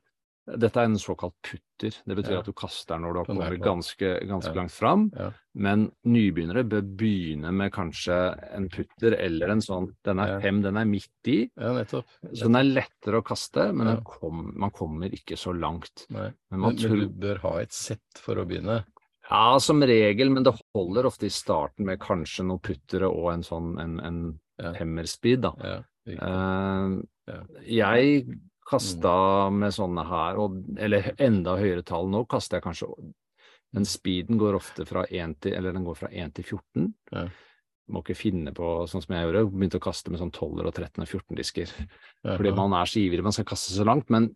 Dette 0.56 0.80
er 0.80 0.84
en 0.88 0.94
såkalt 0.98 1.34
putter. 1.44 1.92
Det 2.06 2.16
betyr 2.16 2.32
Ja. 2.32 2.38
at 2.40 2.46
du 2.46 2.52
kaster 2.52 2.98
når 2.98 3.12
du 3.12 3.18
har 3.18 3.24
kommet 3.26 3.60
ganske, 3.60 4.26
ganske 4.26 4.48
Ja. 4.54 4.54
langt 4.54 4.70
fram. 4.72 5.10
Ja. 5.16 5.30
Men 5.54 5.90
nybegynnere 6.06 6.64
bør 6.68 6.82
begynne 6.96 7.52
med 7.52 7.72
kanskje 7.72 8.38
en 8.54 8.68
putter 8.68 9.12
eller 9.18 9.50
en 9.50 9.60
sånn 9.60 9.94
Den 10.04 10.18
er 10.20 10.40
fem, 10.40 10.62
den 10.62 10.76
er 10.76 10.84
midt 10.84 11.10
i. 11.26 11.50
Ja, 11.58 11.72
nettopp. 11.74 12.04
Så 12.32 12.42
den 12.48 12.56
er 12.56 12.64
lettere 12.82 13.20
å 13.20 13.24
kaste, 13.24 13.72
men 13.74 14.02
kom, 14.04 14.52
man 14.56 14.70
kommer 14.70 15.10
ikke 15.10 15.36
så 15.36 15.52
langt. 15.58 16.06
Men 16.08 16.32
Men, 16.50 16.60
man 16.60 16.74
men 16.74 16.76
tror 16.76 17.00
du 17.00 17.08
bør 17.08 17.38
ha 17.40 17.58
et 17.58 17.72
sett 17.72 18.00
for 18.16 18.36
å 18.36 18.46
begynne. 18.46 18.84
Ja, 19.30 19.58
som 19.58 19.80
regel, 19.82 20.30
men 20.30 20.42
det 20.44 20.54
holder 20.74 21.04
ofte 21.04 21.26
i 21.26 21.28
starten 21.28 21.84
med 21.84 21.98
kanskje 22.00 22.46
noen 22.46 22.60
puttere 22.62 23.04
og 23.12 23.32
en 23.34 23.42
sånn 23.42 23.78
en, 23.78 24.00
en 24.00 24.40
Ja. 24.58 24.72
hammerspeed, 24.72 25.42
da. 25.42 25.52
Ja. 25.62 25.82
Jeg 27.66 28.26
kasta 28.68 29.14
med 29.54 29.74
sånne 29.74 30.04
her, 30.08 30.38
og, 30.42 30.60
eller 30.78 31.12
enda 31.16 31.56
høyere 31.58 31.84
tall 31.86 32.10
nå, 32.12 32.24
kaster 32.30 32.58
jeg 32.58 32.66
kanskje 32.66 32.88
Men 33.76 33.84
speeden 33.88 34.40
går 34.40 34.56
ofte 34.56 34.86
fra 34.88 35.04
1 35.04 35.38
til, 35.44 35.54
eller 35.58 35.76
den 35.76 35.84
går 35.84 35.96
fra 35.98 36.08
1 36.08 36.34
til 36.38 36.44
14. 36.44 36.88
Ja. 37.12 37.28
Må 37.88 38.02
ikke 38.04 38.16
finne 38.16 38.52
på 38.56 38.66
sånn 38.88 39.04
som 39.04 39.14
jeg 39.14 39.24
gjorde, 39.24 39.46
begynte 39.52 39.80
å 39.80 39.86
kaste 39.88 40.12
med 40.12 40.20
sånn 40.20 40.32
12 40.32 40.60
og 40.60 40.72
13 40.74 41.04
og 41.04 41.08
14 41.08 41.38
disker. 41.40 41.72
Fordi 42.24 42.52
man 42.56 42.76
er 42.76 42.88
så 42.88 43.00
ivrig, 43.00 43.24
man 43.24 43.36
skal 43.36 43.48
kaste 43.48 43.72
så 43.72 43.86
langt, 43.88 44.08
men 44.12 44.30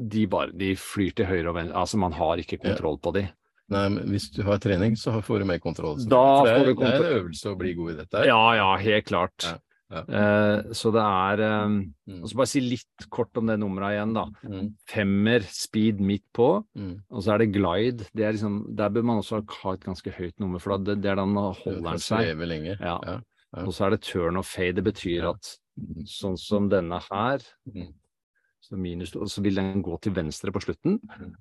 de 0.00 0.24
bare 0.30 0.54
de 0.56 0.72
flyr 0.78 1.12
til 1.16 1.28
høyre 1.28 1.50
og 1.50 1.56
venstre, 1.58 1.76
altså 1.82 2.00
man 2.00 2.14
har 2.16 2.40
ikke 2.40 2.60
kontroll 2.62 2.98
på 3.02 3.12
de. 3.18 3.26
Nei, 3.70 3.86
men 3.94 4.10
hvis 4.10 4.30
du 4.34 4.40
har 4.46 4.58
trening, 4.62 4.96
så 4.98 5.12
får 5.22 5.42
du 5.42 5.46
mer 5.46 5.60
kontroll. 5.62 5.98
Da 6.10 6.22
det, 6.42 6.54
får 6.56 6.70
er, 6.70 6.74
kontroll. 6.74 6.90
det 6.90 6.94
er 6.96 7.10
en 7.10 7.18
øvelse 7.20 7.50
å 7.52 7.58
bli 7.58 7.74
god 7.78 7.92
i 7.92 7.98
dette. 8.00 8.22
Ja, 8.26 8.40
ja, 8.58 8.70
helt 8.82 9.06
klart. 9.06 9.46
Ja, 9.46 9.58
ja. 9.90 10.00
Eh, 10.06 10.62
så 10.72 10.92
det 10.94 11.02
er 11.02 11.42
Mm. 11.68 12.22
Og 12.22 12.28
så 12.30 12.36
bare 12.36 12.46
si 12.46 12.60
litt 12.60 13.06
kort 13.10 13.36
om 13.36 13.46
det 13.46 13.58
nummeret 13.58 13.96
igjen, 13.96 14.12
da. 14.14 14.24
Mm. 14.44 14.74
Femmer, 14.88 15.40
speed 15.42 16.00
midt 16.00 16.24
på, 16.34 16.64
Mm. 16.76 17.02
og 17.10 17.22
så 17.22 17.34
er 17.34 17.38
det 17.38 17.52
glide. 17.52 18.06
Det 18.14 18.24
er 18.24 18.32
liksom, 18.32 18.74
der 18.76 18.88
bør 18.90 19.02
man 19.04 19.18
også 19.18 19.42
ha 19.62 19.72
et 19.74 19.80
ganske 19.84 20.10
høyt 20.12 20.38
nummer, 20.40 20.58
for 20.60 20.78
det, 20.78 21.00
det 21.02 21.10
er 21.10 21.16
da 21.16 21.24
holder 21.24 21.82
den 21.82 21.98
seg. 21.98 22.18
Ja. 22.80 22.98
Ja. 23.06 23.18
Og 23.66 23.72
så 23.74 23.86
er 23.86 23.90
det 23.90 24.02
turn 24.02 24.36
og 24.36 24.44
fade. 24.44 24.76
Det 24.76 24.84
betyr 24.84 25.28
at 25.30 25.58
sånn 26.06 26.38
som 26.38 26.68
denne 26.68 27.00
her, 27.10 27.38
Mm. 27.66 27.92
så 28.62 28.76
minus 28.76 29.10
så 29.12 29.42
vil 29.42 29.54
den 29.56 29.82
gå 29.82 30.00
til 30.00 30.12
venstre 30.12 30.52
på 30.52 30.60
slutten. 30.62 31.00
Mm. 31.18 31.34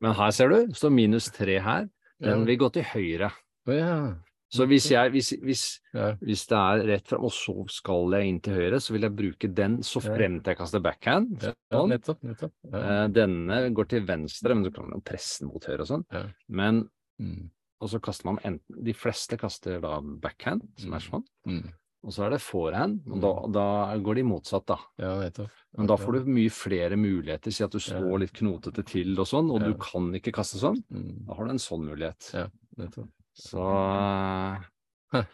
Men 0.00 0.14
her 0.14 0.30
ser 0.30 0.48
du, 0.48 0.66
står 0.72 0.90
minus 0.92 1.30
tre 1.30 1.58
her. 1.60 1.88
Den 2.20 2.44
vil 2.46 2.58
gå 2.58 2.72
til 2.72 2.82
høyre. 2.84 3.32
Oh, 3.66 3.72
ja. 3.74 4.14
Så 4.54 4.66
hvis, 4.70 4.86
jeg, 4.92 5.10
hvis, 5.10 5.30
hvis, 5.42 5.62
Ja. 5.94 6.12
hvis 6.22 6.46
det 6.50 6.56
er 6.58 6.84
rett 6.86 7.08
fram, 7.10 7.24
og 7.26 7.32
så 7.34 7.54
skal 7.70 8.12
jeg 8.14 8.28
inn 8.30 8.40
til 8.44 8.54
høyre, 8.54 8.78
så 8.80 8.92
vil 8.94 9.02
jeg 9.08 9.16
bruke 9.18 9.48
den 9.54 9.78
så 9.82 10.02
Ja. 10.04 10.14
fremt 10.14 10.44
jeg 10.46 10.56
kaster 10.60 10.80
backhand. 10.80 11.42
Ja, 11.42 11.52
Sånn. 11.72 11.88
nettopp. 11.90 12.22
nettopp. 12.22 12.52
Ja. 12.70 12.78
Eh, 13.04 13.08
Denne 13.08 13.74
går 13.74 13.88
til 13.88 14.06
venstre, 14.06 14.54
men 14.54 14.62
du 14.62 14.70
kan 14.70 15.00
presse 15.02 15.40
den 15.40 15.48
mot 15.48 15.64
høyre 15.64 15.80
og 15.80 15.86
sånn. 15.88 16.04
Ja. 16.12 16.26
Men 16.48 16.88
Mm. 17.20 17.50
og 17.80 17.88
så 17.90 18.00
kaster 18.00 18.24
man 18.26 18.38
enten 18.44 18.84
De 18.84 18.92
fleste 18.92 19.36
kaster 19.38 19.80
da 19.80 20.00
backhand, 20.00 20.62
som 20.78 20.92
er 20.94 20.98
Mm. 21.00 21.10
sånn, 21.10 21.24
Mm. 21.46 21.72
og 22.04 22.10
så 22.12 22.26
er 22.26 22.30
det 22.30 22.40
forehand, 22.40 23.00
og 23.10 23.20
da, 23.20 23.32
da 23.60 23.98
går 23.98 24.14
de 24.16 24.22
motsatt, 24.22 24.66
da. 24.66 24.76
Ja, 24.98 25.18
nettopp. 25.20 25.50
Men 25.76 25.86
da 25.86 25.96
får 25.96 26.12
du 26.12 26.24
mye 26.30 26.50
flere 26.50 26.96
muligheter. 26.96 27.52
Si 27.52 27.64
at 27.64 27.70
du 27.72 27.78
Ja. 27.78 27.98
står 28.00 28.18
litt 28.20 28.32
knotete 28.32 28.84
til 28.86 29.18
og 29.18 29.26
sånn, 29.26 29.50
og 29.50 29.60
Ja. 29.62 29.68
du 29.68 29.74
kan 29.74 30.12
ikke 30.12 30.32
kaste 30.32 30.56
sånn. 30.60 30.82
Mm. 30.92 31.26
Da 31.26 31.34
har 31.34 31.44
du 31.44 31.50
en 31.50 31.58
sånn 31.58 31.84
mulighet. 31.88 32.32
Ja, 32.34 32.48
nettopp. 32.78 33.08
Så 33.34 33.64
eh, 35.14 35.24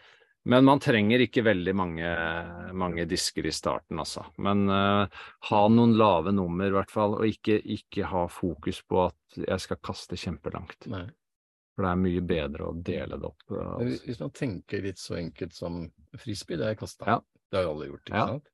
Men 0.48 0.64
man 0.64 0.80
trenger 0.80 1.20
ikke 1.20 1.44
veldig 1.44 1.74
mange, 1.76 2.10
mange 2.72 3.04
disker 3.08 3.44
i 3.46 3.52
starten, 3.52 4.00
altså. 4.00 4.24
Men 4.40 4.64
uh, 4.72 5.22
ha 5.50 5.60
noen 5.68 5.92
lave 6.00 6.32
nummer, 6.32 6.64
i 6.70 6.74
hvert 6.74 6.90
fall, 6.90 7.18
og 7.18 7.26
ikke, 7.28 7.58
ikke 7.76 8.08
ha 8.08 8.22
fokus 8.32 8.80
på 8.88 9.02
at 9.04 9.40
jeg 9.44 9.60
skal 9.66 9.80
kaste 9.84 10.16
kjempelangt. 10.16 10.88
Nei. 10.90 11.04
For 11.76 11.84
det 11.84 11.90
er 11.92 12.00
mye 12.00 12.22
bedre 12.24 12.70
å 12.70 12.76
dele 12.76 13.18
det 13.20 13.28
opp. 13.28 13.44
Altså. 13.52 13.84
Hvis 13.84 14.00
hvis 14.08 14.22
man 14.24 14.32
tenker 14.36 14.82
litt 14.84 14.98
så 15.00 15.18
enkelt 15.20 15.54
som 15.56 15.82
frisbee, 16.18 16.56
det 16.56 16.66
har 16.66 16.74
jeg 16.74 16.80
kasta. 16.82 17.06
Ja. 17.08 17.20
Det 17.50 17.60
har 17.60 17.68
jo 17.68 17.74
alle 17.76 17.90
gjort, 17.92 18.02
ikke 18.08 18.16
Ja. 18.18 18.26
sant? 18.32 18.50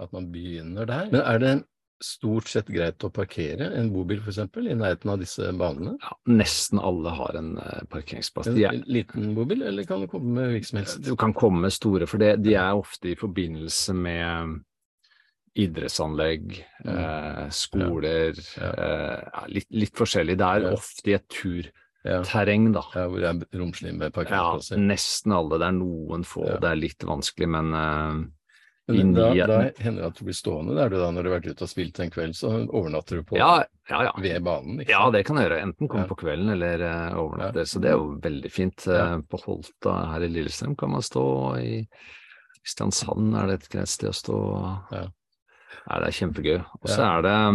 At 0.00 0.12
man 0.16 0.32
begynner 0.32 0.88
der. 0.88 1.10
Men 1.12 1.20
er 1.20 1.38
det 1.38 1.54
stort 2.02 2.48
sett 2.48 2.66
greit 2.72 3.04
å 3.04 3.10
parkere 3.12 3.68
en 3.76 3.90
bobil 3.92 4.20
f.eks. 4.24 4.38
i 4.38 4.74
nærheten 4.74 5.10
av 5.12 5.18
disse 5.20 5.50
banene? 5.52 5.96
Ja, 6.00 6.14
nesten 6.32 6.80
alle 6.80 7.10
har 7.18 7.36
en 7.36 7.58
eh, 7.58 7.82
parkeringsplass. 7.92 8.48
En 8.48 8.56
er, 8.58 8.80
liten 8.86 9.34
bobil, 9.36 9.62
eller 9.68 9.84
kan 9.84 10.00
det 10.00 10.08
komme 10.10 10.32
med 10.38 10.50
hvilken 10.54 10.70
som 10.72 10.78
helst? 10.82 11.02
du 11.04 11.14
kan 11.20 11.34
komme 11.36 11.60
med 11.66 11.72
store, 11.76 12.06
for 12.06 12.18
det, 12.22 12.42
de 12.42 12.54
er 12.54 12.72
ofte 12.78 13.12
i 13.12 13.16
forbindelse 13.20 13.94
med 13.94 14.60
idrettsanlegg, 15.60 16.64
Mm. 16.84 16.96
eh, 16.96 17.48
skoler, 17.50 18.34
Ja. 18.56 18.70
eh, 18.72 19.46
litt, 19.48 19.66
litt 19.70 19.94
forskjellig. 19.94 20.36
Det 20.38 20.46
er 20.46 20.60
Ja. 20.62 20.72
ofte 20.72 21.08
i 21.10 21.14
et 21.14 21.28
turterreng, 21.28 22.72
da. 22.72 22.82
ja, 22.94 23.08
hvor 23.08 23.18
det 23.20 23.24
er 23.52 23.58
romslig 23.58 23.94
med 23.94 24.12
parkeringsplasser. 24.12 24.76
Ja, 24.76 24.82
nesten 24.86 25.32
alle. 25.32 25.58
Det 25.58 25.66
er 25.68 25.72
noen 25.72 26.24
få, 26.24 26.60
det 26.60 26.70
er 26.70 26.76
litt 26.76 26.98
vanskelig, 27.00 27.48
men 27.48 27.74
eh, 27.74 28.30
Men 28.90 29.12
da, 29.14 29.28
da 29.46 29.58
hender 29.78 30.02
det 30.02 30.08
at 30.10 30.18
du 30.18 30.24
blir 30.26 30.36
stående 30.36 30.76
der 30.78 30.92
du 30.92 30.96
da, 31.00 31.10
når 31.14 31.22
du 31.22 31.30
har 31.30 31.36
vært 31.38 31.50
ute 31.50 31.66
og 31.66 31.70
spilt 31.70 32.00
en 32.02 32.12
kveld, 32.12 32.36
så 32.38 32.52
overnatter 32.66 33.20
du 33.20 33.26
på 33.28 33.38
ja, 33.38 33.50
ja, 33.90 34.02
ja. 34.08 34.14
ved 34.20 34.42
banen. 34.46 34.80
Ikke 34.82 34.94
Ja, 34.94 35.02
det 35.14 35.24
kan 35.28 35.40
jeg 35.40 35.48
gjøre. 35.48 35.60
Enten 35.66 35.90
komme 35.90 36.06
på 36.10 36.18
kvelden 36.22 36.52
eller 36.54 36.84
uh, 36.86 37.20
overnatte. 37.22 37.66
Så 37.68 37.82
det 37.82 37.92
er 37.92 37.98
jo 37.98 38.14
veldig 38.22 38.52
fint. 38.52 38.86
Eh, 38.90 39.16
På 39.30 39.40
Holta 39.44 39.96
her 40.14 40.26
i 40.26 40.30
Lillestrøm 40.32 40.76
kan 40.78 40.94
man 40.94 41.04
stå. 41.04 41.24
I 41.60 41.82
Kristiansand 42.60 43.36
er 43.40 43.50
det 43.50 43.60
et 43.60 43.70
greit 43.72 43.92
sted 43.92 44.12
å 44.12 44.16
stå. 44.16 44.38
Ja. 44.94 45.04
Nei, 45.80 46.00
det 46.02 46.08
er 46.10 46.18
kjempegøy. 46.18 46.56
Og 46.80 46.90
så 46.90 47.04
er 47.06 47.24
det 47.26 47.36
ja. 47.36 47.52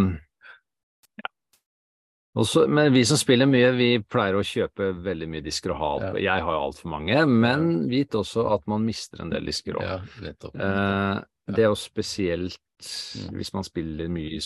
Og 2.35 2.45
så- 2.45 2.67
men 2.67 2.91
vi 2.93 3.03
som 3.05 3.17
spiller 3.17 3.45
mye, 3.47 3.71
vi 3.77 3.99
pleier 3.99 4.33
å 4.35 4.43
kjøpe 4.43 4.91
veldig 5.01 5.27
mye 5.29 5.41
disker 5.43 5.71
og 5.71 5.77
ha. 5.77 5.91
Ja. 6.07 6.13
Jeg 6.35 6.43
har 6.43 6.51
jo 6.51 6.65
altfor 6.71 6.89
mange, 6.91 7.25
men 7.27 7.87
vit 7.89 8.11
også 8.11 8.51
at 8.53 8.67
man 8.67 8.85
mister 8.85 9.21
en 9.21 9.29
del 9.29 9.45
disker 9.45 9.73
òg. 9.73 9.81
Ja. 9.81 9.99
Eh, 10.27 11.21
det 11.47 11.59
er 11.59 11.69
jo 11.69 11.75
spesielt 11.75 12.57
Mm. 12.81 13.31
hvis 13.37 13.53
man 13.53 13.63
spiller 13.63 14.09
mye 14.09 14.35
i 14.35 14.39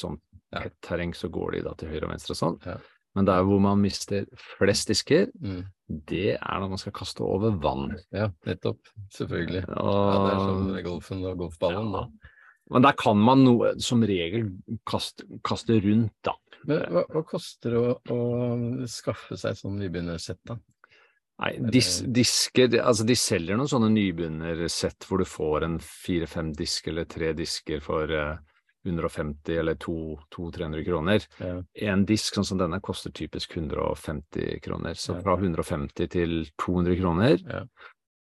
Ja. 0.54 0.70
terreng, 0.84 1.14
så 1.16 1.30
går 1.32 1.52
de 1.54 1.62
da 1.64 1.74
til 1.74 1.90
høyre 1.90 2.04
og 2.04 2.12
venstre 2.12 2.32
og 2.32 2.38
sånn. 2.62 2.82
Men 3.16 3.26
der 3.26 3.42
hvor 3.44 3.60
man 3.60 3.82
mister 3.82 4.26
flest 4.38 4.88
disker, 4.88 5.28
Mm. 5.42 5.66
det 6.06 6.36
er 6.38 6.60
når 6.60 6.70
man 6.70 6.78
skal 6.78 6.92
kaste 6.92 7.22
over 7.22 7.52
vann. 7.60 7.98
Ja, 8.14 8.30
nettopp. 8.46 8.78
Selvfølgelig. 9.12 9.66
Ja, 9.68 10.28
det 10.28 10.34
er 10.34 10.38
som 10.38 10.84
golfen 10.84 11.26
og 11.26 11.38
golfballen, 11.40 11.92
da. 11.92 12.08
Men 12.70 12.86
der 12.86 12.98
kan 13.00 13.18
man 13.18 13.44
noe, 13.46 13.74
som 13.82 14.04
regel 14.06 14.52
kaste, 14.88 15.26
kaste 15.46 15.80
rundt, 15.82 16.16
da. 16.26 16.36
Men 16.70 16.84
hva, 16.94 17.06
hva 17.10 17.24
koster 17.26 17.74
det 17.74 17.80
å, 17.80 17.96
å 18.14 18.88
skaffe 18.92 19.38
seg 19.40 19.56
et 19.56 19.62
sånn 19.62 19.80
nybegynnersett, 19.80 20.42
da? 20.50 20.60
Nei, 21.40 21.54
dis, 21.72 22.02
disker 22.04 22.74
Altså, 22.82 23.06
de 23.08 23.16
selger 23.16 23.56
noen 23.56 23.70
sånne 23.72 23.88
nybegynnersett 23.94 25.06
hvor 25.08 25.22
du 25.22 25.28
får 25.30 25.66
en 25.70 25.78
fire-fem 25.80 26.52
disk 26.58 26.90
eller 26.92 27.08
tre 27.08 27.32
disker 27.38 27.80
for 27.84 28.12
uh, 28.12 28.34
150 28.84 29.60
eller 29.60 29.76
200-300 29.76 30.84
kroner. 30.86 31.24
Ja. 31.38 31.54
En 31.92 32.04
disk 32.08 32.36
sånn 32.36 32.48
som 32.48 32.60
denne 32.60 32.80
koster 32.84 33.14
typisk 33.16 33.56
150 33.58 34.60
kroner, 34.64 35.00
så 35.00 35.18
fra 35.24 35.36
150 35.40 36.12
til 36.12 36.36
200 36.60 37.00
kroner. 37.00 37.44
Ja. 37.44 37.64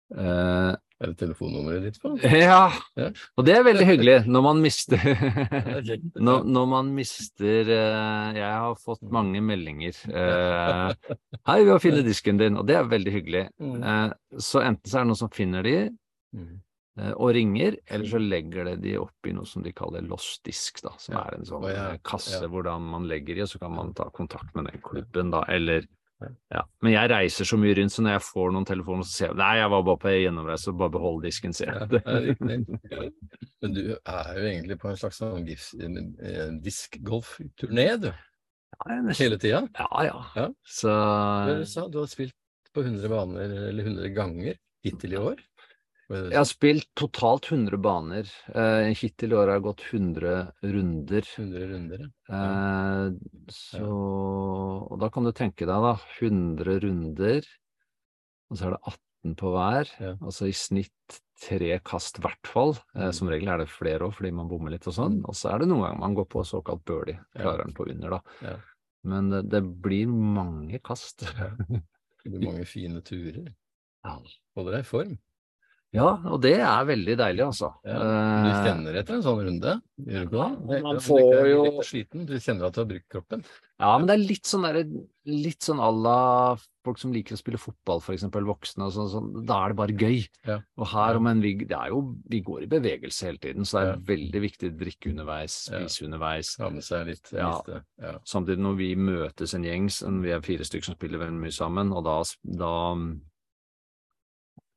Eh, 0.09 0.71
Er 0.99 1.13
det 1.13 1.17
telefonnummeret 1.21 1.85
ditt 1.85 1.97
på? 2.03 2.11
ja, 2.35 2.65
Ja. 2.99 3.09
og 3.39 3.45
det 3.47 3.53
er 3.55 3.63
veldig 3.63 3.85
hyggelig 3.87 4.15
når 4.27 4.43
man 4.43 4.61
mister 4.63 4.99
er 5.07 5.81
når, 6.19 6.43
når 6.43 6.65
man 6.73 6.89
mister 6.97 7.71
eh, 7.71 8.39
Jeg 8.39 8.51
har 8.65 8.75
fått 8.83 9.05
mange 9.15 9.39
meldinger. 9.41 9.95
Eh, 10.11 11.15
'Hei, 11.47 11.59
vi 11.63 11.71
har 11.71 11.79
funnet 11.79 12.03
disken 12.07 12.39
din', 12.41 12.59
og 12.59 12.67
det 12.67 12.75
er 12.75 12.83
veldig 12.91 13.13
hyggelig. 13.15 13.45
Mm. 13.63 13.77
Eh, 13.83 14.09
så 14.43 14.59
enten 14.65 14.91
så 14.91 14.99
er 14.99 15.05
det 15.07 15.11
noen 15.13 15.23
som 15.23 15.31
finner 15.35 15.63
de 15.63 15.77
Mm. 16.29 16.59
og 17.17 17.31
ringer, 17.33 17.77
eller 17.89 18.05
så 18.05 18.19
legger 18.19 18.65
de 18.67 18.75
de 18.83 18.91
i 19.29 19.31
noe 19.33 19.45
som 19.47 19.63
de 19.63 19.71
kaller 19.73 20.03
lost 20.05 20.43
disk, 20.45 20.81
da, 20.83 20.91
som 20.99 21.15
er 21.15 21.37
en 21.39 21.45
sånn 21.47 21.63
kasse 22.03 22.43
hvordan 22.45 22.83
hvor 22.83 22.91
man 22.91 23.07
legger 23.09 23.39
i, 23.39 23.41
og 23.41 23.49
så 23.49 23.57
kan 23.57 23.71
man 23.73 23.93
ta 23.97 24.09
kontakt 24.13 24.53
med 24.53 24.67
den 24.67 24.81
klubben, 24.83 25.31
da, 25.31 25.41
eller 25.47 25.87
Ja. 26.19 26.29
ja. 26.55 26.61
Men 26.83 26.91
jeg 26.93 27.09
reiser 27.13 27.47
så 27.47 27.57
mye 27.59 27.75
rundt, 27.77 27.93
så 27.95 28.03
når 28.03 28.17
jeg 28.17 28.23
får 28.27 28.49
noen 28.55 28.65
telefoner, 28.67 29.07
så 29.07 29.13
sier 29.15 29.29
jeg 29.29 29.37
nei, 29.39 29.51
jeg 29.61 29.71
var 29.73 29.83
bare 29.87 30.01
på 30.03 30.13
gjennomreise, 30.15 30.73
bare 30.81 30.93
behold 30.95 31.21
disken, 31.23 31.53
sier 31.55 31.71
jeg. 31.71 32.01
er. 32.03 32.27
Men 33.63 33.75
du 33.75 33.81
er 33.95 34.31
jo 34.39 34.47
egentlig 34.49 34.79
på 34.81 34.89
en 34.91 34.99
slags 34.99 35.19
sånn 35.21 35.47
diskgolfturné, 36.65 37.87
du. 38.03 38.09
Ja, 38.79 38.97
Hele 39.17 39.37
tida. 39.41 39.63
ja, 39.75 39.87
ja. 40.05 40.19
Ja. 40.37 40.47
Så 40.63 40.91
Du 41.49 41.65
sa 41.67 41.87
du 41.91 41.99
har 41.99 42.07
spilt 42.11 42.35
på 42.75 42.83
100 42.85 43.09
baner, 43.09 43.49
eller 43.71 43.83
100 43.89 44.11
ganger, 44.15 44.59
hittil 44.85 45.15
i 45.15 45.19
år. 45.19 45.39
Jeg 46.09 46.33
har 46.39 46.47
spilt 46.49 46.87
totalt 46.97 47.45
100 47.51 47.77
baner. 47.85 48.29
Uh, 48.49 48.89
hittil 48.97 49.33
i 49.33 49.37
år 49.37 49.51
har 49.51 49.59
jeg 49.59 49.65
gått 49.67 49.83
100 49.91 50.31
runder. 50.73 51.27
100 51.37 51.67
runder, 51.69 52.01
ja. 52.01 52.09
Uh, 52.33 53.11
så 53.53 53.83
Og 54.89 54.95
da 55.01 55.09
kan 55.13 55.27
du 55.27 55.31
tenke 55.37 55.67
deg, 55.69 55.85
da. 55.85 55.93
100 56.17 56.79
runder, 56.85 57.45
og 58.49 58.57
så 58.57 58.65
er 58.71 58.75
det 58.77 58.81
18 58.95 59.35
på 59.37 59.51
hver, 59.53 59.89
Ja. 59.99 60.13
altså 60.23 60.47
i 60.49 60.55
snitt 60.55 61.19
tre 61.39 61.77
kast 61.85 62.17
hvert 62.23 62.47
fall. 62.47 62.73
Eh, 62.95 63.09
Mm. 63.09 63.13
som 63.13 63.29
regel 63.29 63.47
er 63.49 63.57
det 63.59 63.69
flere 63.69 63.99
òg, 64.07 64.13
fordi 64.15 64.31
man 64.33 64.47
bommer 64.49 64.71
litt 64.71 64.87
og 64.87 64.93
sånn. 64.93 65.19
Mm. 65.21 65.25
Og 65.29 65.35
så 65.35 65.53
er 65.53 65.59
det 65.59 65.67
noen 65.69 65.81
ganger 65.85 65.99
man 65.99 66.15
går 66.15 66.25
på 66.27 66.41
såkalt 66.43 66.83
birdie, 66.85 67.19
klarer 67.37 67.63
den 67.65 67.73
på 67.73 67.85
under, 67.89 68.09
da. 68.09 68.21
Ja. 68.41 68.55
Men 69.05 69.29
det, 69.29 69.49
det 69.49 69.61
blir 69.81 70.07
mange 70.07 70.79
kast. 70.83 71.19
Det 72.25 72.31
blir 72.33 72.49
mange 72.51 72.65
fine 72.67 72.99
turer. 73.01 73.53
Holder 74.03 74.71
deg 74.73 74.79
i 74.81 74.83
form. 74.89 75.17
Ja, 75.91 76.19
og 76.29 76.41
det 76.43 76.51
er 76.61 76.83
veldig 76.85 77.15
deilig, 77.17 77.41
altså. 77.47 77.71
Ja. 77.83 77.97
Du 78.45 78.49
kjenner 78.61 78.93
etter 78.99 79.15
en 79.15 79.23
sånn 79.25 79.39
runde? 79.41 79.71
Gjør 80.05 80.27
du 80.29 80.35
ikke 80.37 80.67
det? 80.69 80.81
Man 80.85 80.99
får 81.01 81.49
jo- 81.49 81.81
sliten. 81.81 82.25
Du 82.29 82.35
kjenner 82.37 82.67
at 82.67 82.73
du 82.75 82.81
har 82.83 82.85
brukt 82.91 83.09
kroppen? 83.09 83.43
Ja, 83.79 83.97
men 83.97 84.05
det 84.05 84.13
er 84.19 84.27
litt 84.27 84.43
sånn 84.45 84.63
derre 84.67 84.83
Litt 85.29 85.61
sånn 85.61 85.77
à 85.77 85.89
la 85.93 86.55
folk 86.83 86.97
som 86.97 87.11
liker 87.13 87.35
å 87.35 87.37
spille 87.37 87.59
fotball, 87.61 87.99
eksempel, 88.01 88.41
voksne 88.49 88.85
og 88.87 88.91
sånn. 88.95 89.09
sånn 89.11 89.45
da 89.45 89.65
er 89.65 89.69
det 89.69 89.77
bare 89.77 89.93
gøy. 89.93 90.27
Ja. 90.47 90.59
Og 90.77 90.87
her, 90.87 91.13
Ja. 91.13 91.19
men 91.19 91.39
vi, 91.41 91.53
det 91.55 91.77
er 91.77 91.89
jo, 91.89 92.15
vi 92.27 92.41
går 92.41 92.63
i 92.63 92.65
bevegelse 92.67 93.25
hele 93.27 93.37
tiden, 93.37 93.61
så 93.63 93.77
det 93.77 93.81
er 93.81 93.91
Ja. 93.93 94.15
veldig 94.15 94.41
viktig 94.41 94.71
å 94.71 94.77
drikke 94.79 95.09
underveis, 95.11 95.69
spise 95.69 96.05
underveis. 96.05 96.57
Ha 96.57 96.69
med 96.71 96.81
seg 96.83 97.05
litt 97.07 97.31
Ja. 97.31 97.61
Ja. 98.01 98.17
Samtidig 98.25 98.57
når 98.57 98.77
vi 98.77 98.95
møtes 98.95 99.53
en 99.53 99.63
gjeng, 99.63 99.87
vi 100.23 100.29
er 100.31 100.41
fire 100.41 100.63
stykker 100.65 100.83
som 100.85 100.95
spiller 100.95 101.19
veldig 101.19 101.39
mye 101.39 101.53
sammen, 101.53 101.93
og 101.93 102.03
da, 102.05 102.23
da, 102.57 102.95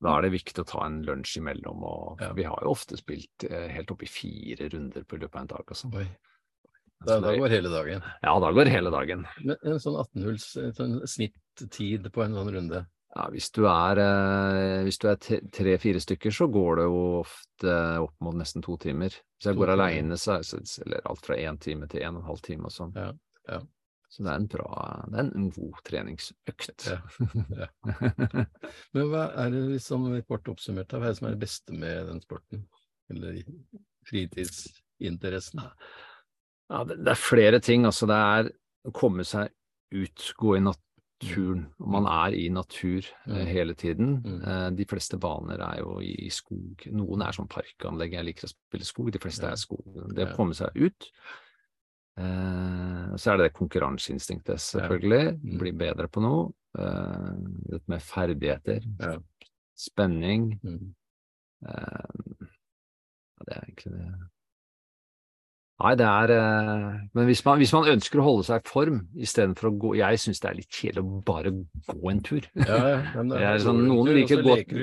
da 0.02 0.16
er 0.16 0.26
det 0.26 0.32
viktig 0.35 0.64
å 0.64 0.68
ta 0.68 0.85
en 0.87 1.00
lunsj 1.06 1.38
imellom. 1.40 1.82
Og, 1.87 2.23
Ja. 2.23 2.32
Vi 2.37 2.47
har 2.49 2.59
jo 2.62 2.75
ofte 2.75 2.99
spilt 2.99 3.47
eh, 3.49 3.68
helt 3.73 3.90
opp 3.94 4.02
i 4.02 4.11
fire 4.11 4.68
runder 4.73 5.04
på 5.06 5.18
løpet 5.21 5.37
av 5.37 5.44
en 5.44 5.52
dag. 5.54 5.64
Og 5.68 5.78
sånn. 5.78 5.94
Oi. 5.99 6.09
Da, 7.02 7.18
da 7.18 7.35
går 7.35 7.50
hele 7.50 7.71
dagen. 7.71 8.02
Ja, 8.23 8.35
da 8.38 8.50
går 8.54 8.71
hele 8.71 8.90
dagen. 8.94 9.25
Men 9.42 9.56
en 9.66 9.80
sånn 9.82 9.99
18-hulls 10.04 10.49
sånn 10.76 11.00
snittid 11.11 12.06
på 12.14 12.23
en 12.23 12.37
sånn 12.38 12.52
runde? 12.54 12.85
Ja, 13.12 13.26
hvis 13.28 13.50
du 13.52 13.66
er, 13.68 13.99
eh, 14.00 14.87
er 14.88 15.18
tre-fire 15.52 16.00
stykker, 16.00 16.32
så 16.32 16.47
går 16.49 16.80
det 16.80 16.87
jo 16.88 17.00
ofte 17.21 17.75
opp 18.00 18.14
mot 18.25 18.38
nesten 18.38 18.64
to 18.64 18.78
timer. 18.80 19.12
Hvis 19.37 19.50
jeg 19.50 19.59
To 19.59 19.61
går 19.61 19.75
aleine, 19.75 20.16
så 20.16 20.38
er 20.38 20.90
det 20.94 21.02
alt 21.04 21.26
fra 21.26 21.37
én 21.37 21.61
time 21.61 21.88
til 21.92 22.06
en 22.06 22.16
og 22.16 22.23
en 22.23 22.30
halv 22.30 22.42
time 22.47 22.71
og 22.71 22.73
sånn. 22.73 22.94
Ja, 22.97 23.11
ja. 23.50 23.61
Så 24.12 24.21
det 24.26 24.28
er 24.28 24.40
en 24.42 24.49
bra, 24.52 24.69
det 25.09 25.21
er 25.23 25.28
en 25.40 25.47
god 25.57 25.78
treningsøkt. 25.88 26.85
Ja, 26.85 26.99
ja. 27.62 27.69
Men 28.92 29.07
hva 29.09 29.23
er 29.40 29.54
det 29.54 29.62
liksom 29.71 30.04
kort 30.28 30.50
oppsummert, 30.52 30.92
hva 30.92 31.07
er 31.09 31.14
det 31.14 31.16
som 31.23 31.28
er 31.31 31.37
det 31.38 31.40
beste 31.47 31.73
med 31.81 32.11
den 32.11 32.21
sporten? 32.21 32.66
Eller 33.12 33.38
fritidsinteressen? 34.09 35.62
Ja, 36.73 36.85
det, 36.88 36.99
det 37.04 37.12
er 37.14 37.21
flere 37.21 37.61
ting. 37.64 37.87
Altså, 37.88 38.07
det 38.11 38.16
er 38.21 38.50
å 38.88 38.92
komme 38.97 39.25
seg 39.28 39.49
ut, 39.92 40.28
gå 40.40 40.57
i 40.59 40.62
naturen. 40.64 41.66
Og 41.81 41.88
man 41.97 42.09
er 42.11 42.35
i 42.37 42.49
natur 42.52 43.07
Mm. 43.28 43.47
hele 43.47 43.75
tiden. 43.78 44.09
Mm. 44.25 44.38
Eh, 44.42 44.71
de 44.76 44.85
fleste 44.90 45.16
baner 45.23 45.61
er 45.62 45.78
jo 45.81 46.00
i 46.02 46.28
skog. 46.35 46.83
Noen 46.90 47.23
er 47.23 47.37
sånn 47.37 47.49
parkanlegg, 47.49 48.16
jeg 48.16 48.26
liker 48.26 48.49
å 48.49 48.52
spille 48.52 48.85
skog. 48.88 49.12
De 49.14 49.21
fleste 49.23 49.47
er 49.47 49.57
skog. 49.61 49.87
Det 50.16 50.26
å 50.26 50.37
komme 50.37 50.57
seg 50.59 50.75
ut. 50.75 51.09
Eh, 52.21 53.14
så 53.16 53.33
er 53.33 53.38
det 53.38 53.49
det 53.49 53.57
konkurranseinstinktet, 53.57 54.61
selvfølgelig. 54.61 55.23
Ja. 55.33 55.61
Bli 55.62 55.73
bedre 55.85 56.09
på 56.12 56.25
noe. 56.25 56.50
Eh, 56.78 57.31
litt 57.73 57.88
mer 57.88 58.04
ferdigheter. 58.04 58.85
Ja. 59.00 59.16
Spenning. 59.78 60.52
Mm. 60.62 60.92
Eh, 61.69 62.45
ja, 62.45 63.49
det 63.49 63.57
er 63.57 63.64
egentlig 63.64 63.97
det. 63.97 64.12
Nei, 65.83 65.92
det 65.99 66.07
er 66.07 66.31
eh, 66.37 66.99
Men 67.16 67.26
hvis 67.26 67.40
man, 67.42 67.59
hvis 67.59 67.73
man 67.75 67.88
ønsker 67.90 68.21
å 68.21 68.26
holde 68.26 68.45
seg 68.47 68.62
i 68.62 68.71
form 68.71 69.00
istedenfor 69.19 69.71
å 69.71 69.73
gå 69.83 69.92
Jeg 69.99 70.21
syns 70.23 70.42
det 70.42 70.50
er 70.50 70.59
litt 70.61 70.78
kjedelig 70.78 71.02
å 71.02 71.23
bare 71.26 71.50
gå 71.88 72.12
en 72.12 72.23
tur. 72.23 72.47
Ja, 72.61 72.78
ja. 72.92 73.00
Men 73.16 73.31
det 73.33 73.42
er 73.49 73.59
sånn, 73.64 73.83
noen 73.88 74.12
tur, 74.12 74.19
liker 74.21 74.45
godt-. 74.47 74.76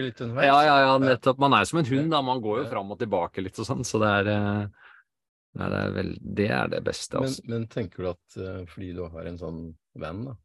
Ja, 0.43 0.59
ja, 0.65 0.75
ja, 0.87 0.97
nettopp. 1.03 1.39
Man 1.39 1.55
er 1.55 1.69
som 1.69 1.79
en 1.79 1.87
hund, 1.87 2.11
da. 2.11 2.23
Man 2.25 2.43
går 2.43 2.63
jo 2.63 2.69
fram 2.73 2.91
og 2.91 2.99
tilbake 2.99 3.45
litt 3.45 3.61
og 3.61 3.69
sånn, 3.69 3.85
så 3.87 4.01
det 4.03 4.11
er 4.17 4.31
eh, 4.33 4.88
Nei, 5.57 5.69
det 5.73 5.79
er 5.79 5.95
vel 5.95 6.11
Det 6.21 6.45
er 6.53 6.69
det 6.69 6.83
beste, 6.85 7.17
Men, 7.17 7.31
altså. 7.31 7.47
men 7.49 7.65
tenker 7.71 8.03
du 8.03 8.11
at 8.11 8.37
eh, 8.37 8.61
fordi 8.69 8.93
du 8.97 9.03
har 9.09 9.25
en 9.25 9.39
sånn 9.41 9.59
van, 9.99 10.23
da, 10.27 10.35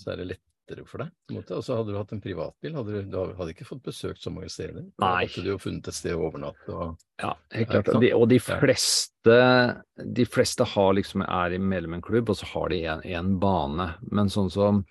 så 0.00 0.14
er 0.14 0.22
det 0.22 0.28
lettere 0.32 0.86
for 0.88 1.04
deg? 1.04 1.10
på 1.12 1.34
en 1.34 1.38
måte? 1.42 1.58
Og 1.58 1.66
så 1.66 1.76
hadde 1.76 1.92
du 1.92 1.98
hatt 1.98 2.14
en 2.16 2.22
privatbil, 2.24 2.74
hadde 2.78 2.94
du, 2.94 3.10
du 3.12 3.18
hadde 3.36 3.52
ikke 3.52 3.68
fått 3.68 3.84
besøkt 3.84 4.24
så 4.24 4.32
mange 4.32 4.48
steder? 4.52 4.86
Da 4.96 5.10
Nei. 5.10 5.26
Hadde 5.28 5.44
du 5.44 5.52
jo 5.52 5.58
funnet 5.60 5.92
et 5.92 5.98
sted 5.98 6.16
å 6.16 6.24
overnatte 6.30 6.72
og 6.72 6.96
Ja, 7.20 7.34
helt 7.52 7.70
klart. 7.74 7.92
Og 7.92 8.00
de, 8.02 8.10
og 8.16 8.26
de 8.32 8.40
fleste 8.40 9.36
De 10.16 10.26
fleste 10.26 10.66
har 10.72 10.96
liksom 10.96 11.26
er 11.28 11.54
i 11.54 11.60
medlem 11.60 11.98
i 11.98 12.00
en 12.00 12.08
klubb, 12.08 12.32
og 12.32 12.40
så 12.40 12.48
har 12.54 12.72
de 12.72 12.80
en, 12.96 13.04
en 13.04 13.36
bane. 13.42 13.90
Men 14.10 14.32
sånn 14.32 14.50
som 14.52 14.82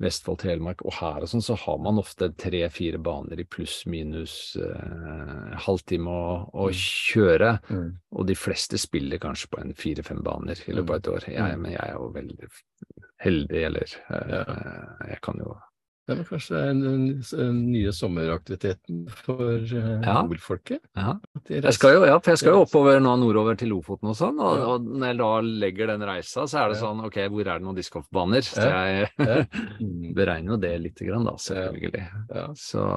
Vestfold, 0.00 0.38
Telemark 0.44 0.84
og 0.86 0.92
her 1.00 1.24
og 1.24 1.28
sånn, 1.28 1.42
så 1.42 1.56
har 1.58 1.78
man 1.82 1.98
ofte 1.98 2.28
tre-fire 2.38 2.98
baner 3.02 3.40
i 3.40 3.44
pluss-minus 3.50 4.56
eh, 4.62 5.56
halvtime 5.66 6.06
å, 6.06 6.50
å 6.54 6.68
Mm. 6.68 6.76
kjøre. 6.78 7.50
mm. 7.68 7.88
Og 8.12 8.26
de 8.26 8.34
fleste 8.38 8.78
spiller 8.78 9.18
kanskje 9.18 9.48
på 9.50 9.60
en 9.60 9.74
fire-fem 9.74 10.22
baner 10.22 10.54
i 10.68 10.72
løpet 10.72 10.90
av 10.90 10.96
et 10.96 11.08
år. 11.08 11.28
Jeg, 11.32 11.42
Mm. 11.56 11.62
men 11.62 11.72
jeg 11.72 11.80
er 11.82 11.92
jo 11.94 12.12
veldig 12.14 12.48
heldig, 13.20 13.64
eller 13.66 13.96
eh. 14.10 15.08
Jeg 15.10 15.20
kan 15.20 15.38
jo 15.38 15.56
Ja, 16.08 16.14
var 16.16 16.24
kanskje 16.24 16.56
det 16.56 16.68
den, 16.80 17.58
nye 17.68 17.90
sommeraktiviteten 17.92 19.02
for 19.12 19.42
uh, 19.60 20.00
Ja. 20.00 20.14
nordfolket? 20.24 20.80
Ja. 20.96 21.18
Jeg 21.52 21.74
skal 21.76 21.98
jo, 21.98 22.04
ja, 22.08 22.14
for 22.18 22.32
jeg 22.32 22.40
skal 22.40 22.54
jo 22.56 22.62
oppover 22.64 22.96
nå 23.04 23.12
nordover 23.20 23.58
til 23.60 23.68
Lofoten 23.74 24.08
og 24.08 24.16
sånn, 24.16 24.40
og, 24.40 24.56
Ja. 24.56 24.66
og 24.72 24.86
når 24.88 25.06
jeg 25.12 25.18
da 25.20 25.30
legger 25.64 25.92
den 25.92 26.06
reisa, 26.08 26.46
så 26.48 26.62
er 26.64 26.72
det 26.72 26.80
sånn 26.80 27.04
ok, 27.04 27.18
hvor 27.28 27.44
er 27.44 27.58
det 27.60 27.66
noen 27.66 27.76
discgolfbaner? 27.76 28.40
Så 28.48 28.64
jeg 28.64 29.10
beregner 30.16 30.54
jo 30.56 30.60
det 30.64 30.72
lite 30.80 31.04
grann, 31.10 31.28
da, 31.28 31.36
selvfølgelig. 31.36 32.06
Ja. 32.32 32.46
Så 32.56 32.88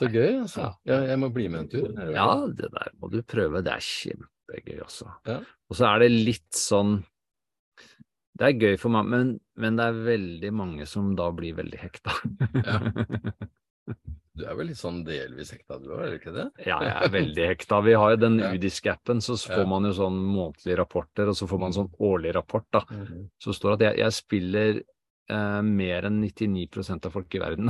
Så 0.00 0.08
gøy, 0.10 0.40
altså. 0.42 0.72
Jeg 0.88 1.18
må 1.20 1.28
bli 1.32 1.48
med 1.52 1.60
en 1.66 1.68
tur. 1.68 1.88
ja, 2.10 2.28
det 2.48 2.70
der 2.72 2.92
må 3.00 3.10
du 3.12 3.20
prøve. 3.22 3.60
Det 3.62 3.72
er 3.74 3.84
kjempegøy, 3.84 4.78
altså. 4.82 5.10
Ja. 5.28 5.38
Og 5.70 5.76
så 5.78 5.86
er 5.94 5.98
det 6.02 6.10
litt 6.12 6.48
sånn 6.56 7.02
Det 8.38 8.48
er 8.48 8.60
gøy 8.64 8.78
for 8.80 8.94
meg, 8.94 9.08
men, 9.12 9.32
men 9.60 9.76
det 9.76 9.88
er 9.88 10.04
veldig 10.06 10.52
mange 10.56 10.86
som 10.88 11.12
da 11.18 11.28
blir 11.36 11.58
veldig 11.58 11.82
hekta. 11.82 12.16
Ja. 12.62 12.78
Du 14.32 14.46
er 14.48 14.54
vel 14.56 14.70
litt 14.70 14.80
sånn 14.80 15.02
delvis 15.04 15.50
hekta 15.52 15.76
du 15.82 15.90
òg, 15.92 15.98
er 16.06 16.12
du 16.14 16.16
ikke 16.16 16.32
det? 16.32 16.46
Ja, 16.64 16.78
jeg 16.80 16.92
er 17.04 17.10
veldig 17.12 17.48
hekta. 17.50 17.80
Vi 17.84 17.96
har 18.00 18.14
jo 18.14 18.20
den 18.22 18.38
Ja. 18.40 18.52
UDISC-appen, 18.56 19.20
så 19.20 19.36
får 19.36 19.66
man 19.68 19.84
jo 19.84 19.92
sånn 19.98 20.16
månedlige 20.16 20.78
rapporter, 20.80 21.28
og 21.28 21.36
så 21.36 21.48
får 21.50 21.60
man 21.60 21.76
sånn 21.76 21.90
årlig 22.00 22.32
rapport, 22.38 22.64
da. 22.72 22.80
Mhm. 22.88 23.26
Så 23.36 23.52
står 23.52 23.76
det 23.76 23.76
at 23.76 23.84
jeg, 23.90 24.00
jeg 24.00 24.16
spiller 24.16 24.80
eh, 24.80 25.60
mer 25.68 26.08
enn 26.08 26.22
99% 26.24 27.10
av 27.10 27.12
folk 27.12 27.36
i 27.36 27.42
verden. 27.42 27.68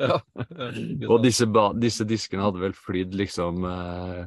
Ja. 0.00 0.16
og 1.12 1.18
disse, 1.26 1.50
disse 1.76 2.08
diskene 2.08 2.48
hadde 2.48 2.64
vel 2.64 2.72
flydd 2.72 3.12
liksom 3.20 3.68
eh, 3.68 4.24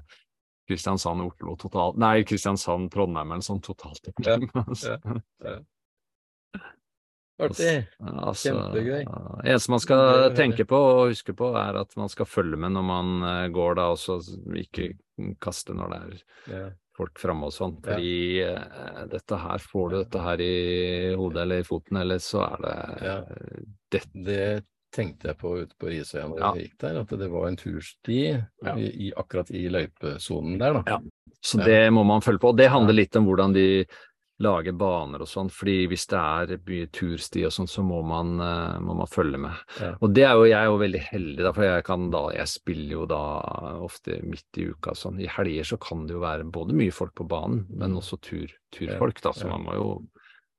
Kristiansand, 0.68 1.22
Oslo 1.28 1.56
totalt 1.62 1.98
Nei, 2.02 2.24
Kristiansand, 2.28 2.90
Trondheim 2.94 3.32
eller 3.36 3.46
sånn 3.46 3.62
totalt. 3.66 4.10
Ja, 4.26 5.00
ja. 5.46 5.60
Artig. 7.36 7.82
Altså, 8.00 8.54
Kjempegøy. 8.54 9.02
eneste 9.44 9.72
man 9.74 9.82
skal 9.84 10.30
tenke 10.38 10.64
på 10.70 10.78
og 10.80 11.10
huske 11.12 11.34
på, 11.36 11.50
er 11.60 11.76
at 11.82 11.92
man 12.00 12.08
skal 12.08 12.30
følge 12.32 12.56
med 12.62 12.72
når 12.78 12.86
man 12.88 13.10
eh, 13.28 13.48
går, 13.52 13.76
da, 13.76 13.90
og 13.92 14.00
så 14.00 14.16
ikke 14.56 14.94
kaste 15.44 15.76
når 15.76 15.92
det 15.92 15.98
er 16.00 16.22
Ja. 16.54 16.62
folk 16.96 17.20
framme 17.20 17.50
og 17.50 17.52
sånn. 17.52 17.76
Fordi 17.84 18.40
eh, 18.40 19.02
dette 19.12 19.36
her, 19.42 19.60
får 19.60 19.90
du 19.92 19.98
dette 19.98 20.24
her 20.24 20.46
i 20.46 20.54
hodet 21.20 21.42
eller 21.44 21.60
i 21.60 21.68
foten, 21.68 22.00
eller 22.06 22.24
så 22.24 22.46
er 22.48 22.64
det 22.64 22.78
Ja. 23.04 23.18
det, 23.92 24.04
Det 24.16 24.40
tenkte 24.96 25.30
jeg 25.32 25.38
på 25.42 25.52
ute 25.62 25.76
på 25.80 25.92
Risøya 25.92 26.26
når 26.32 26.40
Ja. 26.40 26.54
jeg 26.56 26.70
gikk 26.70 26.78
der, 26.86 27.00
at 27.04 27.14
det 27.20 27.30
var 27.36 27.48
en 27.52 27.60
tursti 27.60 28.20
Ja. 28.64 28.76
i, 28.80 28.90
i, 29.10 29.14
akkurat 29.16 29.52
i 29.52 29.68
løypesonen 29.70 30.58
der, 30.62 30.80
da. 30.80 30.84
Ja. 30.96 31.00
Så 31.46 31.60
det 31.64 31.82
må 31.94 32.04
man 32.08 32.22
følge 32.26 32.40
på. 32.42 32.50
Og 32.56 32.58
det 32.58 32.72
handler 32.74 32.94
litt 32.98 33.16
om 33.20 33.26
hvordan 33.28 33.54
de 33.54 33.86
lager 34.44 34.74
baner 34.76 35.22
og 35.24 35.28
sånn, 35.32 35.48
fordi 35.54 35.86
hvis 35.88 36.08
det 36.12 36.18
er 36.20 36.58
mye 36.68 36.88
tursti 36.92 37.46
og 37.48 37.54
sånn, 37.56 37.70
så 37.72 37.84
må 37.88 38.02
man, 38.04 38.34
eh, 38.44 38.80
må 38.84 38.96
man 38.98 39.08
følge 39.08 39.38
med. 39.40 39.54
Og 40.02 40.12
det 40.14 40.26
er 40.28 40.34
jo 40.36 40.44
jeg 40.50 40.58
er 40.60 40.66
jo 40.66 40.80
veldig 40.82 41.00
heldig, 41.06 41.44
da, 41.46 41.52
for 41.56 41.64
jeg 41.64 41.84
kan 41.88 42.10
da, 42.12 42.24
jeg 42.36 42.48
spiller 42.52 42.92
jo 42.98 43.06
da 43.06 43.22
ofte 43.86 44.18
midt 44.28 44.60
i 44.60 44.66
uka 44.74 44.92
sånn. 44.92 45.22
I 45.24 45.28
helger 45.32 45.64
så 45.64 45.78
kan 45.80 46.04
det 46.08 46.18
jo 46.18 46.20
være 46.26 46.44
både 46.52 46.76
mye 46.76 46.92
folk 46.92 47.14
på 47.16 47.28
banen, 47.28 47.66
men 47.70 47.92
Mm. 47.94 47.98
også 48.02 48.20
tur, 48.22 48.48
turfolk, 48.76 49.22
da, 49.22 49.32
så 49.32 49.48
man 49.48 49.64
må 49.64 49.74
jo 49.80 49.88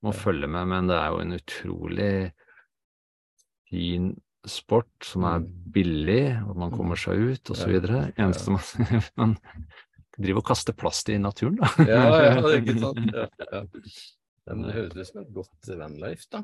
må 0.05 0.13
følge 0.15 0.47
med. 0.49 0.69
Men 0.69 0.87
det 0.89 0.97
er 0.97 1.11
jo 1.11 1.19
en 1.21 1.33
utrolig 1.37 2.33
fin 3.69 4.15
sport 4.47 4.89
som 5.05 5.25
er 5.29 5.41
Mm. 5.45 5.49
billig, 5.77 6.23
og 6.49 6.57
man 6.57 6.71
kommer 6.73 6.97
seg 6.97 7.19
ut 7.35 7.51
videre. 7.67 8.13
Eneste 8.17 8.51
man, 8.55 8.63
man 9.21 9.37
driver 10.19 10.41
og 10.41 10.47
kaster 10.49 10.73
plast 10.73 11.09
i 11.13 11.19
naturen, 11.21 11.57
da. 11.61 11.69
Ja, 11.85 12.05
ja, 12.25 12.41
det 12.41 12.53
er 12.55 12.61
ikke 12.63 12.79
sant. 12.81 13.11
Ja, 13.13 13.27
ja. 13.53 13.65
Men 14.47 14.61
det 14.63 14.75
høres 14.77 14.95
ut 14.95 15.09
som 15.11 15.21
et 15.25 15.31
godt 15.35 15.69
vanlife, 15.77 16.27
da. 16.31 16.41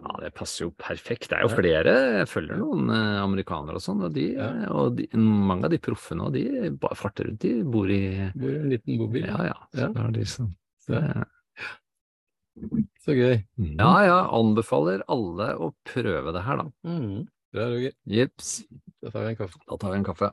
Ja, 0.00 0.12
det 0.22 0.30
passer 0.34 0.64
jo 0.64 0.70
perfekt. 0.80 1.28
Det 1.28 1.36
er 1.36 1.42
jo 1.44 1.50
flere. 1.52 1.92
Jeg 2.22 2.28
følger 2.32 2.56
noen 2.62 2.88
eh, 2.88 3.18
amerikanere 3.20 3.76
og 3.76 3.84
sånn, 3.84 4.00
og, 4.08 4.14
de, 4.16 4.24
Ja. 4.38 4.48
og 4.72 4.96
de, 4.96 5.04
mange 5.20 5.68
av 5.68 5.74
de 5.74 5.78
proffene, 5.84 6.24
og 6.24 6.32
de 6.32 6.70
bare 6.80 6.96
farter 6.96 7.28
rundt. 7.28 7.44
De 7.44 7.58
bor 7.62 7.92
i 7.92 8.00
Bor 8.34 8.48
i 8.48 8.56
en 8.62 8.70
liten 8.72 8.96
bobil. 9.04 9.28
Ja, 9.28 9.50
ja. 9.52 9.58
Så 9.76 9.90
Ja. 9.92 10.08
de 10.16 10.24
så. 10.24 10.48
Så 13.02 13.14
gøy. 13.16 13.36
Ja, 13.78 13.92
ja, 14.06 14.16
anbefaler 14.36 15.02
alle 15.10 15.52
å 15.58 15.72
prøve 15.88 16.32
det 16.36 16.42
her, 16.46 16.60
da. 16.60 16.66
Mm. 16.86 17.22
Bra, 17.52 17.66
Roger. 17.68 17.92
Jips, 18.06 18.62
Da 19.02 19.10
tar 19.10 19.22
vi 19.24 19.28
en 19.32 19.36
kaffe. 19.36 19.58
da 19.68 19.76
tar 19.76 19.90
vi 19.92 19.96
en 19.98 20.04
kaffe. 20.04 20.30